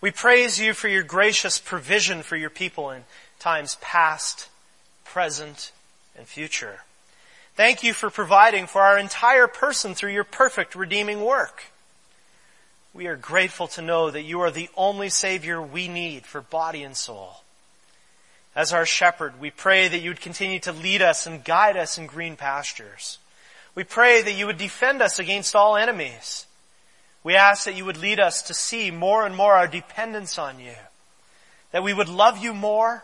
we 0.00 0.12
praise 0.12 0.60
you 0.60 0.72
for 0.72 0.86
your 0.86 1.02
gracious 1.02 1.58
provision 1.58 2.22
for 2.22 2.36
your 2.36 2.48
people 2.48 2.92
in 2.92 3.02
times 3.40 3.76
past, 3.80 4.48
present, 5.04 5.72
and 6.16 6.28
future. 6.28 6.82
Thank 7.56 7.82
you 7.82 7.92
for 7.92 8.08
providing 8.08 8.68
for 8.68 8.82
our 8.82 9.00
entire 9.00 9.48
person 9.48 9.96
through 9.96 10.12
your 10.12 10.22
perfect 10.22 10.76
redeeming 10.76 11.24
work. 11.24 11.64
We 12.94 13.08
are 13.08 13.16
grateful 13.16 13.66
to 13.68 13.82
know 13.82 14.08
that 14.08 14.22
you 14.22 14.40
are 14.42 14.52
the 14.52 14.70
only 14.76 15.08
Savior 15.08 15.60
we 15.60 15.88
need 15.88 16.24
for 16.24 16.40
body 16.40 16.84
and 16.84 16.96
soul. 16.96 17.42
As 18.54 18.72
our 18.72 18.86
shepherd, 18.86 19.40
we 19.40 19.50
pray 19.50 19.88
that 19.88 19.98
you 19.98 20.10
would 20.10 20.20
continue 20.20 20.60
to 20.60 20.72
lead 20.72 21.02
us 21.02 21.26
and 21.26 21.44
guide 21.44 21.76
us 21.76 21.98
in 21.98 22.06
green 22.06 22.36
pastures. 22.36 23.18
We 23.74 23.82
pray 23.82 24.22
that 24.22 24.34
you 24.34 24.46
would 24.46 24.58
defend 24.58 25.02
us 25.02 25.18
against 25.18 25.56
all 25.56 25.76
enemies. 25.76 26.46
We 27.24 27.34
ask 27.34 27.64
that 27.64 27.74
you 27.74 27.84
would 27.84 27.96
lead 27.96 28.20
us 28.20 28.42
to 28.42 28.54
see 28.54 28.92
more 28.92 29.26
and 29.26 29.34
more 29.34 29.54
our 29.54 29.66
dependence 29.66 30.38
on 30.38 30.60
you. 30.60 30.76
That 31.72 31.82
we 31.82 31.92
would 31.92 32.08
love 32.08 32.38
you 32.38 32.54
more, 32.54 33.02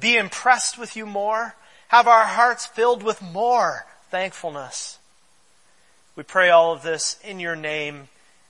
be 0.00 0.16
impressed 0.16 0.78
with 0.78 0.96
you 0.96 1.04
more, 1.04 1.54
have 1.88 2.08
our 2.08 2.24
hearts 2.24 2.64
filled 2.64 3.02
with 3.02 3.20
more 3.20 3.84
thankfulness. 4.10 4.98
We 6.14 6.22
pray 6.22 6.48
all 6.48 6.72
of 6.72 6.82
this 6.82 7.18
in 7.22 7.38
your 7.38 7.54
name 7.54 8.08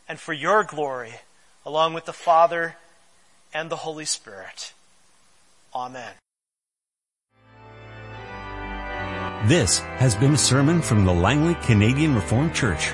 and 0.09 0.19
for 0.19 0.33
your 0.33 0.65
glory, 0.65 1.15
along 1.65 1.95
with 1.95 2.05
the 2.05 2.13
Father 2.13 2.77
and 3.53 3.71
the 3.71 3.77
Holy 3.77 4.05
Spirit. 4.05 4.73
Amen. 5.75 6.13
This 9.47 9.79
has 9.79 10.15
been 10.15 10.35
a 10.35 10.39
sermon 10.39 10.83
from 10.83 11.05
the 11.05 11.13
Langley 11.13 11.55
Canadian 11.63 12.15
Reformed 12.15 12.55
Church. 12.55 12.93